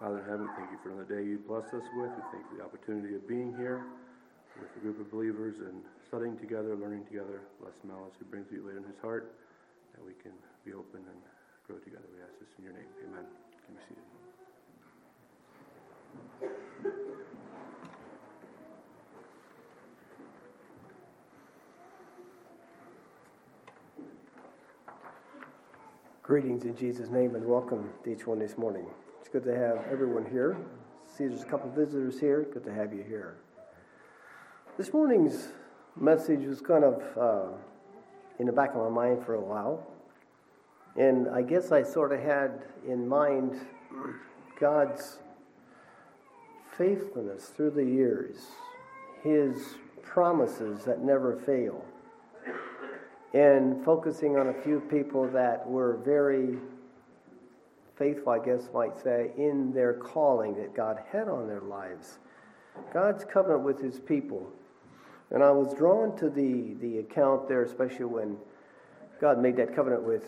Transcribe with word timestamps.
Father 0.00 0.20
in 0.20 0.24
heaven, 0.24 0.48
thank 0.56 0.70
you 0.72 0.78
for 0.82 0.88
another 0.88 1.04
day 1.04 1.28
you 1.28 1.36
blessed 1.46 1.74
us 1.74 1.84
with. 1.94 2.08
We 2.08 2.22
thank 2.32 2.40
you 2.48 2.48
for 2.48 2.56
the 2.56 2.64
opportunity 2.64 3.14
of 3.14 3.28
being 3.28 3.52
here 3.58 3.84
with 4.58 4.70
a 4.74 4.80
group 4.80 4.98
of 4.98 5.10
believers 5.10 5.58
and 5.58 5.82
studying 6.08 6.38
together, 6.38 6.74
learning 6.74 7.04
together. 7.04 7.42
Bless 7.60 7.74
Malice 7.84 8.14
who 8.18 8.24
brings 8.24 8.50
you 8.50 8.64
later 8.64 8.78
in 8.78 8.84
his 8.84 8.98
heart, 9.02 9.34
that 9.92 10.02
we 10.02 10.14
can 10.22 10.32
be 10.64 10.72
open 10.72 11.04
and 11.04 11.20
grow 11.66 11.76
together. 11.76 12.08
We 12.16 12.22
ask 12.22 12.32
this 12.40 12.48
in 12.56 12.64
your 12.64 12.72
name. 12.72 12.88
Amen. 13.12 13.26
Can 13.66 13.74
be 13.76 13.82
seated. 13.92 14.08
Greetings 26.22 26.64
in 26.64 26.74
Jesus' 26.74 27.10
name 27.10 27.34
and 27.34 27.44
welcome 27.44 27.90
to 28.04 28.10
each 28.10 28.26
one 28.26 28.38
this 28.38 28.56
morning. 28.56 28.86
Good 29.32 29.44
to 29.44 29.56
have 29.56 29.84
everyone 29.88 30.26
here. 30.28 30.56
See, 31.06 31.28
there's 31.28 31.42
a 31.42 31.46
couple 31.46 31.70
visitors 31.70 32.18
here. 32.18 32.48
Good 32.52 32.64
to 32.64 32.74
have 32.74 32.92
you 32.92 33.04
here. 33.04 33.36
This 34.76 34.92
morning's 34.92 35.50
message 35.94 36.44
was 36.44 36.60
kind 36.60 36.82
of 36.82 37.02
uh, 37.16 37.56
in 38.40 38.46
the 38.46 38.52
back 38.52 38.70
of 38.74 38.78
my 38.78 38.88
mind 38.88 39.24
for 39.24 39.34
a 39.34 39.40
while. 39.40 39.86
And 40.96 41.28
I 41.28 41.42
guess 41.42 41.70
I 41.70 41.84
sort 41.84 42.12
of 42.12 42.18
had 42.18 42.64
in 42.84 43.06
mind 43.06 43.54
God's 44.58 45.18
faithfulness 46.76 47.50
through 47.50 47.70
the 47.70 47.84
years, 47.84 48.38
His 49.22 49.76
promises 50.02 50.84
that 50.86 51.04
never 51.04 51.36
fail 51.36 51.84
and 53.32 53.84
focusing 53.84 54.36
on 54.36 54.48
a 54.48 54.54
few 54.54 54.80
people 54.80 55.28
that 55.28 55.64
were 55.68 55.98
very 56.04 56.58
faithful, 58.00 58.32
I 58.32 58.38
guess 58.38 58.62
might 58.72 58.98
say, 59.00 59.30
in 59.36 59.72
their 59.74 59.92
calling 59.92 60.54
that 60.54 60.74
God 60.74 60.98
had 61.12 61.28
on 61.28 61.46
their 61.46 61.60
lives. 61.60 62.18
God's 62.94 63.26
covenant 63.26 63.62
with 63.62 63.78
his 63.78 64.00
people. 64.00 64.50
And 65.30 65.42
I 65.44 65.50
was 65.50 65.74
drawn 65.74 66.16
to 66.16 66.30
the, 66.30 66.74
the 66.80 66.98
account 66.98 67.46
there, 67.46 67.62
especially 67.62 68.06
when 68.06 68.38
God 69.20 69.38
made 69.38 69.56
that 69.58 69.76
covenant 69.76 70.02
with, 70.02 70.24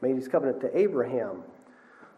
made 0.00 0.14
his 0.14 0.28
covenant 0.28 0.60
to 0.60 0.78
Abraham, 0.78 1.42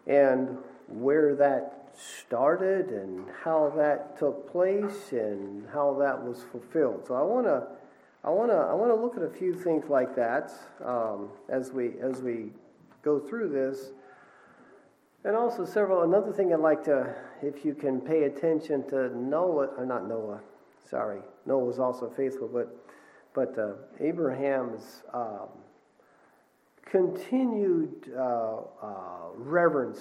and 0.06 0.58
where 0.86 1.34
that 1.34 1.89
started 1.96 2.91
and 2.91 3.24
how 3.42 3.72
that 3.74 4.18
took 4.18 4.52
place 4.52 5.12
and 5.12 5.66
how 5.72 5.96
that 5.98 6.22
was 6.22 6.44
fulfilled. 6.52 7.05
So 7.08 7.14
I 7.14 7.22
want 7.22 7.46
to 7.46 7.66
I 8.22 8.30
want 8.30 8.50
to 8.50 8.56
I 8.56 8.74
want 8.74 8.91
to 8.91 9.00
look 9.00 9.16
at 9.16 9.22
a 9.22 9.30
few 9.30 9.55
things 9.55 9.89
like 9.89 10.14
that 10.16 10.52
um, 10.84 11.30
as 11.48 11.72
we 11.72 11.92
as 12.02 12.20
we 12.20 12.50
go 13.02 13.18
through 13.18 13.48
this, 13.48 13.92
and 15.27 15.36
also 15.36 15.64
several. 15.64 16.02
Another 16.02 16.32
thing 16.32 16.52
I'd 16.52 16.60
like 16.60 16.84
to, 16.84 17.12
if 17.42 17.64
you 17.64 17.74
can 17.74 18.00
pay 18.00 18.24
attention 18.24 18.88
to 18.91 19.14
Noah, 19.19 19.66
or 19.77 19.84
not 19.84 20.08
Noah, 20.08 20.41
sorry, 20.88 21.20
Noah 21.44 21.64
was 21.64 21.78
also 21.78 22.08
faithful, 22.08 22.48
but 22.48 22.74
but 23.34 23.58
uh, 23.58 23.72
Abraham's 24.00 25.02
um, 25.12 25.48
continued 26.86 28.10
uh, 28.16 28.60
uh, 28.80 28.94
reverence 29.34 30.00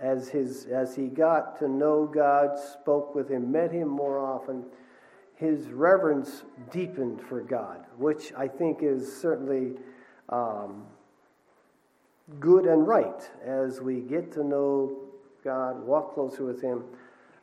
as 0.00 0.28
his 0.30 0.64
as 0.64 0.96
he 0.96 1.08
got 1.08 1.58
to 1.58 1.68
know 1.68 2.06
God, 2.06 2.58
spoke 2.58 3.14
with 3.14 3.30
him, 3.30 3.52
met 3.52 3.70
him 3.70 3.88
more 3.88 4.18
often 4.18 4.64
his 5.36 5.68
reverence 5.68 6.44
deepened 6.70 7.20
for 7.20 7.40
God, 7.40 7.84
which 7.98 8.32
I 8.36 8.46
think 8.46 8.78
is 8.82 9.20
certainly 9.20 9.72
um, 10.28 10.84
good 12.40 12.66
and 12.66 12.86
right 12.86 13.28
as 13.44 13.80
we 13.80 14.00
get 14.00 14.32
to 14.32 14.44
know 14.44 14.98
God, 15.42 15.84
walk 15.84 16.14
closer 16.14 16.44
with 16.44 16.62
Him. 16.62 16.84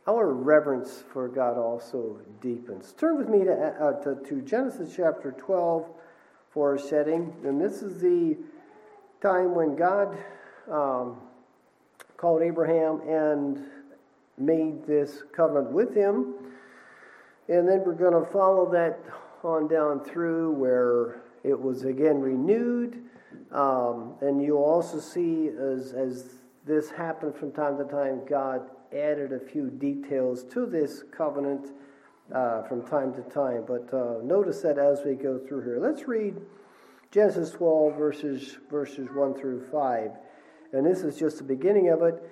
Our 0.07 0.33
reverence 0.33 1.03
for 1.13 1.27
God 1.27 1.57
also 1.57 2.19
deepens. 2.41 2.93
Turn 2.93 3.17
with 3.17 3.29
me 3.29 3.43
to, 3.43 3.53
uh, 3.53 4.03
to, 4.03 4.15
to 4.27 4.41
Genesis 4.41 4.93
chapter 4.95 5.31
12 5.37 5.87
for 6.49 6.77
setting. 6.77 7.33
And 7.45 7.61
this 7.61 7.83
is 7.83 8.01
the 8.01 8.37
time 9.21 9.53
when 9.53 9.75
God 9.75 10.17
um, 10.69 11.17
called 12.17 12.41
Abraham 12.41 13.01
and 13.07 13.63
made 14.37 14.85
this 14.87 15.23
covenant 15.31 15.71
with 15.71 15.95
him. 15.95 16.33
And 17.47 17.67
then 17.67 17.83
we're 17.85 17.93
going 17.93 18.13
to 18.13 18.31
follow 18.31 18.71
that 18.71 18.99
on 19.43 19.67
down 19.67 20.03
through 20.03 20.51
where 20.53 21.21
it 21.43 21.59
was 21.59 21.83
again 21.83 22.19
renewed. 22.19 23.03
Um, 23.51 24.15
and 24.21 24.41
you'll 24.41 24.63
also 24.63 24.99
see 24.99 25.49
as, 25.49 25.93
as 25.93 26.35
this 26.65 26.89
happened 26.89 27.35
from 27.35 27.51
time 27.51 27.77
to 27.77 27.83
time, 27.85 28.21
God 28.27 28.61
added 28.93 29.33
a 29.33 29.39
few 29.39 29.69
details 29.69 30.43
to 30.45 30.65
this 30.65 31.03
covenant 31.15 31.69
uh, 32.33 32.63
from 32.63 32.85
time 32.85 33.13
to 33.13 33.21
time. 33.23 33.63
But 33.67 33.93
uh, 33.93 34.23
notice 34.23 34.61
that 34.61 34.77
as 34.77 35.01
we 35.05 35.15
go 35.15 35.39
through 35.39 35.63
here. 35.63 35.79
Let's 35.79 36.07
read 36.07 36.35
Genesis 37.11 37.51
12, 37.51 37.95
verses, 37.97 38.57
verses 38.69 39.09
1 39.13 39.33
through 39.35 39.67
5. 39.71 40.11
And 40.73 40.85
this 40.85 41.01
is 41.01 41.17
just 41.17 41.37
the 41.37 41.43
beginning 41.43 41.89
of 41.89 42.01
it 42.03 42.23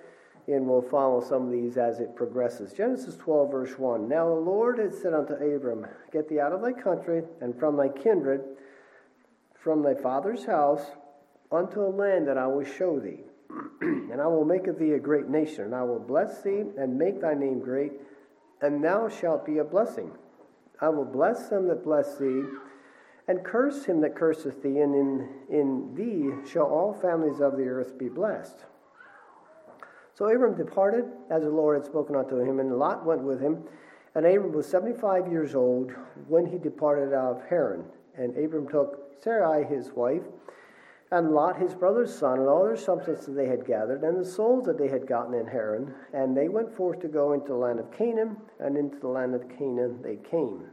and 0.53 0.65
we'll 0.65 0.81
follow 0.81 1.21
some 1.21 1.45
of 1.45 1.51
these 1.51 1.77
as 1.77 1.99
it 1.99 2.15
progresses. 2.15 2.73
Genesis 2.73 3.15
12, 3.17 3.51
verse 3.51 3.77
1. 3.77 4.07
Now 4.07 4.27
the 4.27 4.33
Lord 4.33 4.79
had 4.79 4.93
said 4.93 5.13
unto 5.13 5.33
Abram, 5.33 5.85
Get 6.11 6.27
thee 6.27 6.39
out 6.39 6.53
of 6.53 6.61
thy 6.61 6.73
country, 6.73 7.23
and 7.41 7.57
from 7.57 7.77
thy 7.77 7.89
kindred, 7.89 8.41
from 9.63 9.83
thy 9.83 9.93
father's 9.93 10.45
house, 10.45 10.83
unto 11.51 11.81
a 11.81 11.89
land 11.89 12.27
that 12.27 12.37
I 12.37 12.47
will 12.47 12.63
show 12.63 12.99
thee. 12.99 13.21
and 13.81 14.21
I 14.21 14.27
will 14.27 14.45
make 14.45 14.67
of 14.67 14.77
thee 14.77 14.91
a 14.91 14.99
great 14.99 15.27
nation, 15.27 15.65
and 15.65 15.75
I 15.75 15.83
will 15.83 15.99
bless 15.99 16.41
thee, 16.41 16.63
and 16.77 16.97
make 16.97 17.21
thy 17.21 17.33
name 17.33 17.59
great, 17.59 17.93
and 18.61 18.83
thou 18.83 19.09
shalt 19.09 19.45
be 19.45 19.57
a 19.57 19.63
blessing. 19.63 20.11
I 20.81 20.89
will 20.89 21.05
bless 21.05 21.49
them 21.49 21.67
that 21.67 21.83
bless 21.83 22.17
thee, 22.17 22.43
and 23.27 23.43
curse 23.43 23.85
him 23.85 24.01
that 24.01 24.15
curseth 24.15 24.63
thee, 24.63 24.79
and 24.79 24.95
in, 24.95 25.29
in 25.49 25.95
thee 25.95 26.49
shall 26.49 26.65
all 26.65 26.93
families 26.93 27.41
of 27.41 27.57
the 27.57 27.63
earth 27.63 27.97
be 27.97 28.09
blessed. 28.09 28.65
So 30.15 30.25
Abram 30.25 30.55
departed 30.55 31.05
as 31.29 31.43
the 31.43 31.49
Lord 31.49 31.77
had 31.77 31.85
spoken 31.85 32.15
unto 32.15 32.39
him, 32.39 32.59
and 32.59 32.77
Lot 32.77 33.05
went 33.05 33.21
with 33.21 33.39
him. 33.39 33.63
And 34.15 34.25
Abram 34.25 34.51
was 34.51 34.67
seventy 34.67 34.99
five 34.99 35.31
years 35.31 35.55
old 35.55 35.91
when 36.27 36.45
he 36.45 36.57
departed 36.57 37.13
out 37.13 37.37
of 37.37 37.49
Haran. 37.49 37.85
And 38.17 38.35
Abram 38.35 38.67
took 38.67 39.08
Sarai 39.21 39.65
his 39.65 39.91
wife, 39.91 40.23
and 41.11 41.31
Lot 41.31 41.57
his 41.57 41.73
brother's 41.73 42.13
son, 42.13 42.39
and 42.39 42.47
all 42.47 42.63
their 42.63 42.77
substance 42.77 43.25
that 43.25 43.33
they 43.33 43.47
had 43.47 43.65
gathered, 43.65 44.03
and 44.03 44.19
the 44.19 44.25
souls 44.25 44.65
that 44.65 44.77
they 44.77 44.87
had 44.87 45.07
gotten 45.07 45.33
in 45.33 45.47
Haran. 45.47 45.93
And 46.13 46.37
they 46.37 46.49
went 46.49 46.75
forth 46.75 46.99
to 47.01 47.07
go 47.07 47.33
into 47.33 47.47
the 47.47 47.55
land 47.55 47.79
of 47.79 47.91
Canaan, 47.91 48.37
and 48.59 48.77
into 48.77 48.99
the 48.99 49.07
land 49.07 49.33
of 49.33 49.49
Canaan 49.49 49.99
they 50.03 50.17
came. 50.17 50.65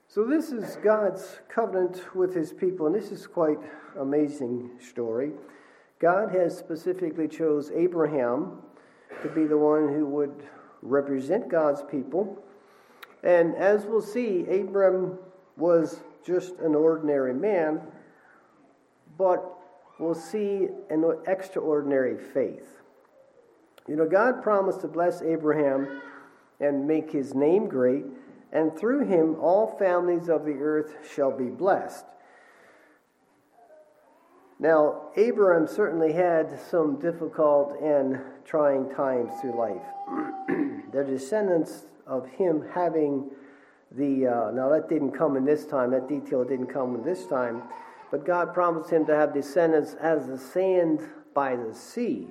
so 0.09 0.25
this 0.25 0.53
is 0.53 0.77
God's 0.77 1.41
covenant 1.49 2.15
with 2.15 2.35
his 2.35 2.53
people, 2.53 2.87
and 2.87 2.95
this 2.95 3.11
is 3.11 3.27
quite 3.27 3.59
amazing 3.99 4.71
story. 4.79 5.33
God 5.99 6.31
has 6.31 6.57
specifically 6.57 7.29
chose 7.29 7.71
Abraham 7.73 8.63
to 9.23 9.29
be 9.29 9.47
the 9.47 9.59
one 9.59 9.89
who 9.89 10.07
would 10.07 10.45
represent 10.83 11.49
God's 11.51 11.83
people. 11.83 12.43
And 13.23 13.55
as 13.57 13.85
we'll 13.85 14.01
see, 14.01 14.47
Abram 14.49 15.19
was 15.57 16.01
just 16.25 16.59
an 16.59 16.75
ordinary 16.75 17.35
man, 17.35 17.81
but 19.19 19.45
we'll 19.99 20.15
see 20.15 20.69
an 20.89 21.05
extraordinary 21.27 22.17
faith. 22.17 22.81
You 23.89 23.97
know, 23.97 24.09
God 24.09 24.43
promised 24.43 24.81
to 24.83 24.89
bless 24.89 25.23
Abraham 25.23 26.01
and 26.61 26.87
make 26.87 27.11
his 27.11 27.35
name 27.35 27.69
great, 27.69 28.05
and 28.53 28.77
through 28.77 29.07
him 29.07 29.37
all 29.41 29.77
families 29.79 30.29
of 30.29 30.45
the 30.45 30.55
earth 30.55 30.95
shall 31.15 31.37
be 31.37 31.49
blessed. 31.49 32.05
Now, 34.59 35.09
Abraham 35.17 35.67
certainly 35.67 36.13
had 36.13 36.61
some 36.71 37.01
difficult 37.01 37.81
and 37.81 38.21
trying 38.45 38.91
times 38.91 39.33
through 39.41 39.59
life. 39.59 39.83
the 40.93 41.03
descendants 41.03 41.85
of 42.07 42.29
him 42.29 42.67
having 42.75 43.31
the, 43.93 44.27
uh, 44.27 44.51
now 44.53 44.69
that 44.71 44.89
didn't 44.89 45.13
come 45.13 45.37
in 45.37 45.45
this 45.45 45.67
time, 45.67 45.91
that 45.91 46.09
detail 46.09 46.45
didn't 46.45 46.69
come 46.69 46.95
in 46.95 47.03
this 47.03 47.27
time, 47.27 47.63
but 48.11 48.25
God 48.25 48.55
promised 48.55 48.91
him 48.91 49.07
to 49.07 49.15
have 49.15 49.35
descendants 49.35 49.95
as 50.01 50.27
the 50.27 50.39
sand 50.39 51.01
by 51.35 51.57
the 51.57 51.75
sea. 51.75 52.29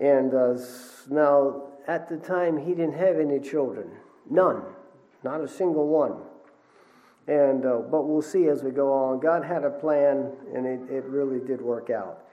And 0.00 0.34
uh, 0.34 0.54
now, 1.10 1.68
at 1.86 2.08
the 2.08 2.16
time, 2.16 2.58
he 2.58 2.70
didn't 2.70 2.94
have 2.94 3.18
any 3.18 3.38
children. 3.38 3.90
None. 4.28 4.62
Not 5.22 5.40
a 5.40 5.48
single 5.48 5.88
one. 5.88 6.16
And, 7.26 7.64
uh, 7.64 7.78
but 7.90 8.02
we'll 8.02 8.22
see 8.22 8.48
as 8.48 8.62
we 8.62 8.70
go 8.70 8.92
on. 8.92 9.20
God 9.20 9.44
had 9.44 9.64
a 9.64 9.70
plan, 9.70 10.32
and 10.54 10.66
it, 10.66 10.92
it 10.92 11.04
really 11.04 11.46
did 11.46 11.60
work 11.60 11.90
out. 11.90 12.24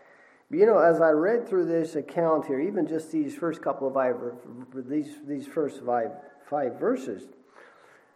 You 0.50 0.66
know, 0.66 0.80
as 0.80 1.00
I 1.00 1.12
read 1.12 1.48
through 1.48 1.66
this 1.66 1.96
account 1.96 2.46
here, 2.46 2.60
even 2.60 2.86
just 2.86 3.10
these 3.10 3.34
first 3.34 3.62
couple 3.62 3.88
of 3.88 3.94
five, 3.94 4.16
these, 4.76 5.16
these 5.26 5.48
first 5.48 5.82
five, 5.86 6.12
five 6.50 6.78
verses, 6.78 7.24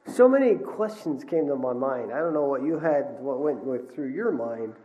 so 0.08 0.28
many 0.28 0.56
questions 0.56 1.24
came 1.24 1.48
to 1.48 1.56
my 1.56 1.74
mind. 1.74 2.12
I 2.12 2.20
don't 2.20 2.34
know 2.34 2.46
what 2.46 2.64
you 2.64 2.80
had, 2.80 3.18
what 3.20 3.40
went, 3.40 3.94
through 3.94 4.14
your 4.14 4.32
mind, 4.32 4.76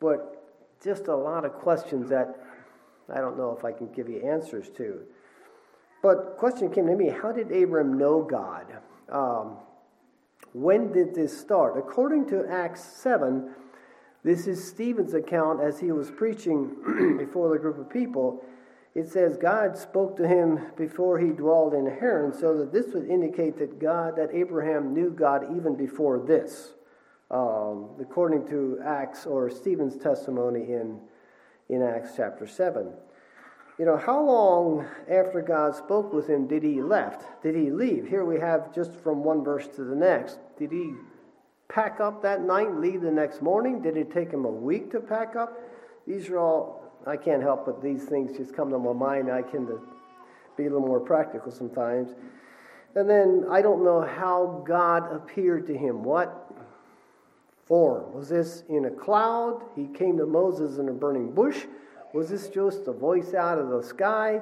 but 0.00 0.80
just 0.82 1.08
a 1.08 1.16
lot 1.16 1.44
of 1.44 1.52
questions 1.52 2.08
that 2.10 2.34
I 3.14 3.20
don't 3.20 3.36
know 3.36 3.54
if 3.56 3.64
I 3.64 3.72
can 3.72 3.92
give 3.92 4.08
you 4.08 4.20
answers 4.26 4.70
to. 4.76 5.00
But 6.02 6.36
question 6.38 6.70
came 6.70 6.86
to 6.86 6.96
me: 6.96 7.08
How 7.10 7.32
did 7.32 7.52
Abram 7.52 7.98
know 7.98 8.22
God? 8.22 8.66
Um, 9.10 9.56
when 10.52 10.92
did 10.92 11.14
this 11.14 11.38
start? 11.38 11.76
According 11.76 12.26
to 12.28 12.46
Acts 12.46 12.82
seven, 12.82 13.50
this 14.22 14.46
is 14.46 14.66
Stephen's 14.66 15.12
account 15.12 15.60
as 15.60 15.78
he 15.78 15.92
was 15.92 16.10
preaching 16.10 17.16
before 17.18 17.50
the 17.50 17.58
group 17.58 17.78
of 17.78 17.90
people. 17.90 18.42
It 18.94 19.08
says 19.08 19.36
God 19.36 19.76
spoke 19.76 20.16
to 20.18 20.28
him 20.28 20.60
before 20.76 21.18
he 21.18 21.30
dwelled 21.30 21.74
in 21.74 21.86
Haran, 21.86 22.32
so 22.32 22.56
that 22.58 22.72
this 22.72 22.94
would 22.94 23.08
indicate 23.08 23.58
that 23.58 23.80
God, 23.80 24.16
that 24.16 24.30
Abraham 24.32 24.94
knew 24.94 25.10
God 25.10 25.56
even 25.56 25.74
before 25.74 26.20
this, 26.20 26.74
um, 27.30 27.90
according 28.00 28.46
to 28.48 28.78
Acts 28.84 29.26
or 29.26 29.50
Stephen's 29.50 29.96
testimony 29.96 30.72
in 30.72 31.00
in 31.68 31.82
Acts 31.82 32.10
chapter 32.16 32.46
seven. 32.46 32.92
You 33.78 33.86
know, 33.86 33.96
how 33.96 34.22
long 34.22 34.86
after 35.10 35.42
God 35.42 35.74
spoke 35.74 36.12
with 36.12 36.28
him 36.28 36.46
did 36.46 36.62
he 36.62 36.80
left? 36.80 37.42
Did 37.42 37.56
he 37.56 37.70
leave? 37.70 38.06
Here 38.06 38.24
we 38.24 38.38
have 38.38 38.72
just 38.72 38.92
from 39.00 39.24
one 39.24 39.42
verse 39.42 39.66
to 39.74 39.82
the 39.82 39.96
next. 39.96 40.38
Did 40.56 40.70
he 40.70 40.94
pack 41.68 41.98
up 41.98 42.22
that 42.22 42.42
night 42.42 42.76
leave 42.76 43.00
the 43.00 43.10
next 43.10 43.42
morning? 43.42 43.82
Did 43.82 43.96
it 43.96 44.12
take 44.12 44.30
him 44.30 44.44
a 44.44 44.50
week 44.50 44.92
to 44.92 45.00
pack 45.00 45.34
up? 45.34 45.58
These 46.06 46.28
are 46.28 46.38
all, 46.38 46.83
I 47.06 47.16
can't 47.16 47.42
help 47.42 47.66
but 47.66 47.82
these 47.82 48.04
things 48.04 48.36
just 48.36 48.54
come 48.54 48.70
to 48.70 48.78
my 48.78 48.92
mind. 48.92 49.30
I 49.30 49.42
to 49.42 49.80
be 50.56 50.64
a 50.64 50.70
little 50.70 50.86
more 50.86 51.00
practical 51.00 51.50
sometimes. 51.50 52.14
And 52.94 53.08
then 53.10 53.44
I 53.50 53.60
don't 53.60 53.84
know 53.84 54.00
how 54.00 54.62
God 54.66 55.12
appeared 55.12 55.66
to 55.66 55.76
him. 55.76 56.04
What 56.04 56.50
form? 57.66 58.12
Was 58.14 58.28
this 58.28 58.62
in 58.68 58.84
a 58.84 58.90
cloud? 58.90 59.62
He 59.74 59.86
came 59.88 60.16
to 60.18 60.26
Moses 60.26 60.78
in 60.78 60.88
a 60.88 60.92
burning 60.92 61.32
bush? 61.32 61.64
Was 62.12 62.28
this 62.28 62.48
just 62.48 62.86
a 62.86 62.92
voice 62.92 63.34
out 63.34 63.58
of 63.58 63.70
the 63.70 63.82
sky? 63.82 64.40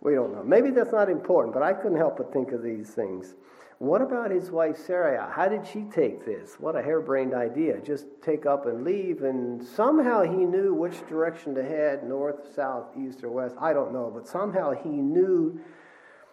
We 0.00 0.14
don't 0.14 0.32
know. 0.32 0.42
Maybe 0.42 0.70
that's 0.70 0.92
not 0.92 1.10
important, 1.10 1.52
but 1.52 1.62
I 1.62 1.72
couldn't 1.72 1.98
help 1.98 2.16
but 2.16 2.32
think 2.32 2.52
of 2.52 2.62
these 2.62 2.90
things. 2.90 3.34
What 3.78 4.02
about 4.02 4.32
his 4.32 4.50
wife 4.50 4.76
Sarah? 4.76 5.30
How 5.32 5.48
did 5.48 5.64
she 5.64 5.82
take 5.82 6.24
this? 6.24 6.56
What 6.58 6.74
a 6.74 6.82
harebrained 6.82 7.32
idea. 7.32 7.80
Just 7.80 8.06
take 8.22 8.44
up 8.44 8.66
and 8.66 8.82
leave, 8.82 9.22
and 9.22 9.64
somehow 9.64 10.22
he 10.22 10.44
knew 10.44 10.74
which 10.74 11.06
direction 11.08 11.54
to 11.54 11.62
head 11.62 12.02
north, 12.02 12.52
south, 12.54 12.86
east, 12.98 13.22
or 13.22 13.30
west. 13.30 13.54
I 13.60 13.72
don't 13.72 13.92
know, 13.92 14.10
but 14.12 14.26
somehow 14.26 14.72
he 14.72 14.88
knew 14.88 15.60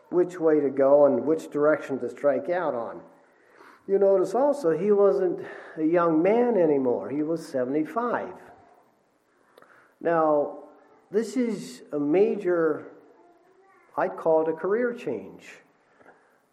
which 0.10 0.40
way 0.40 0.60
to 0.60 0.72
go 0.72 1.06
and 1.06 1.24
which 1.24 1.52
direction 1.52 2.00
to 2.00 2.10
strike 2.10 2.50
out 2.50 2.74
on. 2.74 3.02
You 3.88 4.00
notice 4.00 4.34
also 4.34 4.76
he 4.76 4.92
wasn't 4.92 5.46
a 5.78 5.84
young 5.84 6.24
man 6.24 6.58
anymore, 6.58 7.10
he 7.12 7.22
was 7.22 7.48
75. 7.48 8.34
Now, 10.02 10.64
this 11.12 11.38
is 11.38 11.84
a 11.92 12.00
major, 12.00 12.88
I'd 13.96 14.18
call 14.18 14.42
it 14.42 14.50
a 14.50 14.54
career 14.54 14.94
change. 14.94 15.44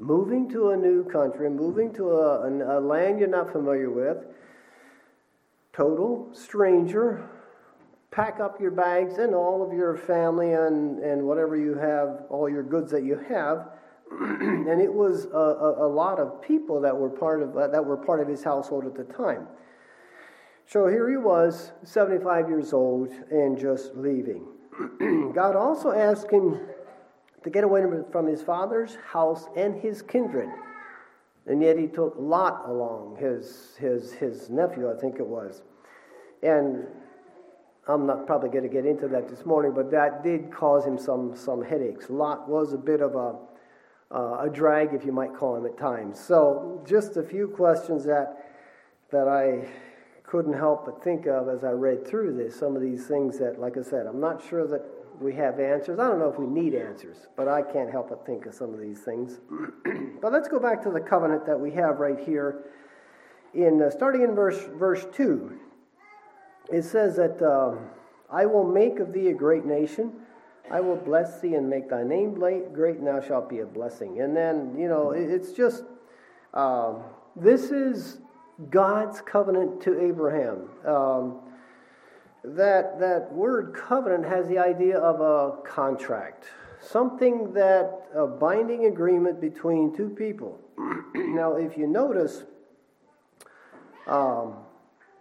Moving 0.02 0.50
to 0.50 0.70
a 0.70 0.76
new 0.76 1.04
country, 1.04 1.48
moving 1.48 1.94
to 1.94 2.10
a, 2.10 2.40
a, 2.40 2.78
a 2.78 2.80
land 2.80 3.20
you're 3.20 3.28
not 3.28 3.52
familiar 3.52 3.88
with, 3.88 4.16
total 5.72 6.28
stranger, 6.32 7.30
pack 8.10 8.40
up 8.40 8.60
your 8.60 8.72
bags 8.72 9.18
and 9.18 9.32
all 9.32 9.64
of 9.64 9.72
your 9.72 9.96
family 9.96 10.54
and, 10.54 10.98
and 10.98 11.22
whatever 11.22 11.56
you 11.56 11.74
have, 11.74 12.24
all 12.30 12.48
your 12.48 12.64
goods 12.64 12.90
that 12.90 13.04
you 13.04 13.16
have. 13.28 13.68
and 14.10 14.82
it 14.82 14.92
was 14.92 15.26
a, 15.26 15.38
a, 15.38 15.86
a, 15.86 15.88
lot 15.88 16.18
of 16.18 16.42
people 16.42 16.80
that 16.80 16.96
were 16.96 17.08
part 17.08 17.40
of 17.40 17.54
that 17.54 17.84
were 17.84 17.96
part 17.96 18.18
of 18.18 18.26
his 18.26 18.42
household 18.42 18.84
at 18.84 18.96
the 18.96 19.04
time. 19.04 19.46
So 20.66 20.88
here 20.88 21.08
he 21.08 21.16
was, 21.16 21.70
75 21.84 22.48
years 22.48 22.72
old, 22.72 23.12
and 23.30 23.56
just 23.56 23.94
leaving. 23.94 24.48
God 25.32 25.54
also 25.54 25.92
asked 25.92 26.28
him 26.28 26.58
to 27.44 27.50
get 27.50 27.64
away 27.64 27.82
from 28.10 28.26
his 28.26 28.42
father's 28.42 28.96
house 29.10 29.46
and 29.56 29.80
his 29.80 30.02
kindred. 30.02 30.48
And 31.46 31.60
yet 31.60 31.76
he 31.76 31.88
took 31.88 32.14
Lot 32.18 32.68
along, 32.68 33.16
his, 33.18 33.74
his, 33.78 34.12
his 34.12 34.48
nephew, 34.48 34.90
I 34.90 35.00
think 35.00 35.16
it 35.18 35.26
was. 35.26 35.62
And 36.42 36.86
I'm 37.88 38.06
not 38.06 38.26
probably 38.26 38.48
going 38.48 38.62
to 38.62 38.68
get 38.68 38.86
into 38.86 39.08
that 39.08 39.28
this 39.28 39.44
morning, 39.44 39.72
but 39.74 39.90
that 39.90 40.22
did 40.22 40.52
cause 40.52 40.84
him 40.84 40.96
some, 40.96 41.34
some 41.34 41.62
headaches. 41.64 42.10
Lot 42.10 42.48
was 42.48 42.72
a 42.72 42.78
bit 42.78 43.00
of 43.00 43.16
a, 43.16 43.34
uh, 44.14 44.44
a 44.44 44.50
drag, 44.52 44.94
if 44.94 45.04
you 45.04 45.10
might 45.10 45.34
call 45.34 45.56
him 45.56 45.66
at 45.66 45.76
times. 45.76 46.20
So, 46.20 46.80
just 46.86 47.16
a 47.16 47.22
few 47.24 47.48
questions 47.48 48.04
that, 48.04 48.52
that 49.10 49.26
I 49.26 49.66
couldn't 50.22 50.52
help 50.52 50.86
but 50.86 51.02
think 51.02 51.26
of 51.26 51.48
as 51.48 51.64
I 51.64 51.70
read 51.70 52.06
through 52.06 52.36
this. 52.36 52.56
Some 52.56 52.76
of 52.76 52.82
these 52.82 53.06
things 53.06 53.38
that, 53.40 53.60
like 53.60 53.76
I 53.76 53.82
said, 53.82 54.06
I'm 54.06 54.20
not 54.20 54.42
sure 54.48 54.66
that 54.68 54.82
we 55.22 55.34
have 55.34 55.60
answers. 55.60 55.98
I 55.98 56.08
don't 56.08 56.18
know 56.18 56.28
if 56.28 56.38
we 56.38 56.46
need 56.46 56.74
answers, 56.74 57.16
but 57.36 57.48
I 57.48 57.62
can't 57.62 57.90
help 57.90 58.08
but 58.10 58.26
think 58.26 58.46
of 58.46 58.54
some 58.54 58.74
of 58.74 58.80
these 58.80 59.00
things. 59.00 59.40
but 60.20 60.32
let's 60.32 60.48
go 60.48 60.58
back 60.58 60.82
to 60.82 60.90
the 60.90 61.00
covenant 61.00 61.46
that 61.46 61.58
we 61.58 61.70
have 61.72 61.98
right 62.00 62.18
here. 62.18 62.64
In 63.54 63.82
uh, 63.82 63.90
starting 63.90 64.22
in 64.22 64.34
verse 64.34 64.58
verse 64.78 65.06
two, 65.14 65.58
it 66.72 66.82
says 66.82 67.16
that 67.16 67.40
uh, 67.42 67.76
I 68.30 68.46
will 68.46 68.66
make 68.66 68.98
of 68.98 69.12
thee 69.12 69.28
a 69.28 69.34
great 69.34 69.64
nation. 69.64 70.12
I 70.70 70.80
will 70.80 70.96
bless 70.96 71.40
thee 71.40 71.54
and 71.54 71.68
make 71.68 71.90
thy 71.90 72.02
name 72.02 72.34
great, 72.34 72.96
and 72.96 73.06
thou 73.06 73.20
shalt 73.20 73.48
be 73.48 73.60
a 73.60 73.66
blessing. 73.66 74.20
And 74.20 74.36
then 74.36 74.74
you 74.78 74.88
know 74.88 75.10
it's 75.10 75.52
just 75.52 75.84
uh, 76.54 76.94
this 77.36 77.70
is 77.70 78.18
God's 78.70 79.20
covenant 79.20 79.82
to 79.82 80.00
Abraham. 80.00 80.68
Um, 80.86 81.40
that, 82.44 82.98
that 82.98 83.32
word 83.32 83.74
covenant 83.74 84.24
has 84.24 84.48
the 84.48 84.58
idea 84.58 84.98
of 84.98 85.20
a 85.20 85.62
contract, 85.62 86.46
something 86.80 87.52
that, 87.52 88.08
a 88.14 88.26
binding 88.26 88.86
agreement 88.86 89.40
between 89.40 89.94
two 89.94 90.08
people. 90.08 90.58
now, 91.14 91.56
if 91.56 91.76
you 91.78 91.86
notice, 91.86 92.44
um, 94.06 94.56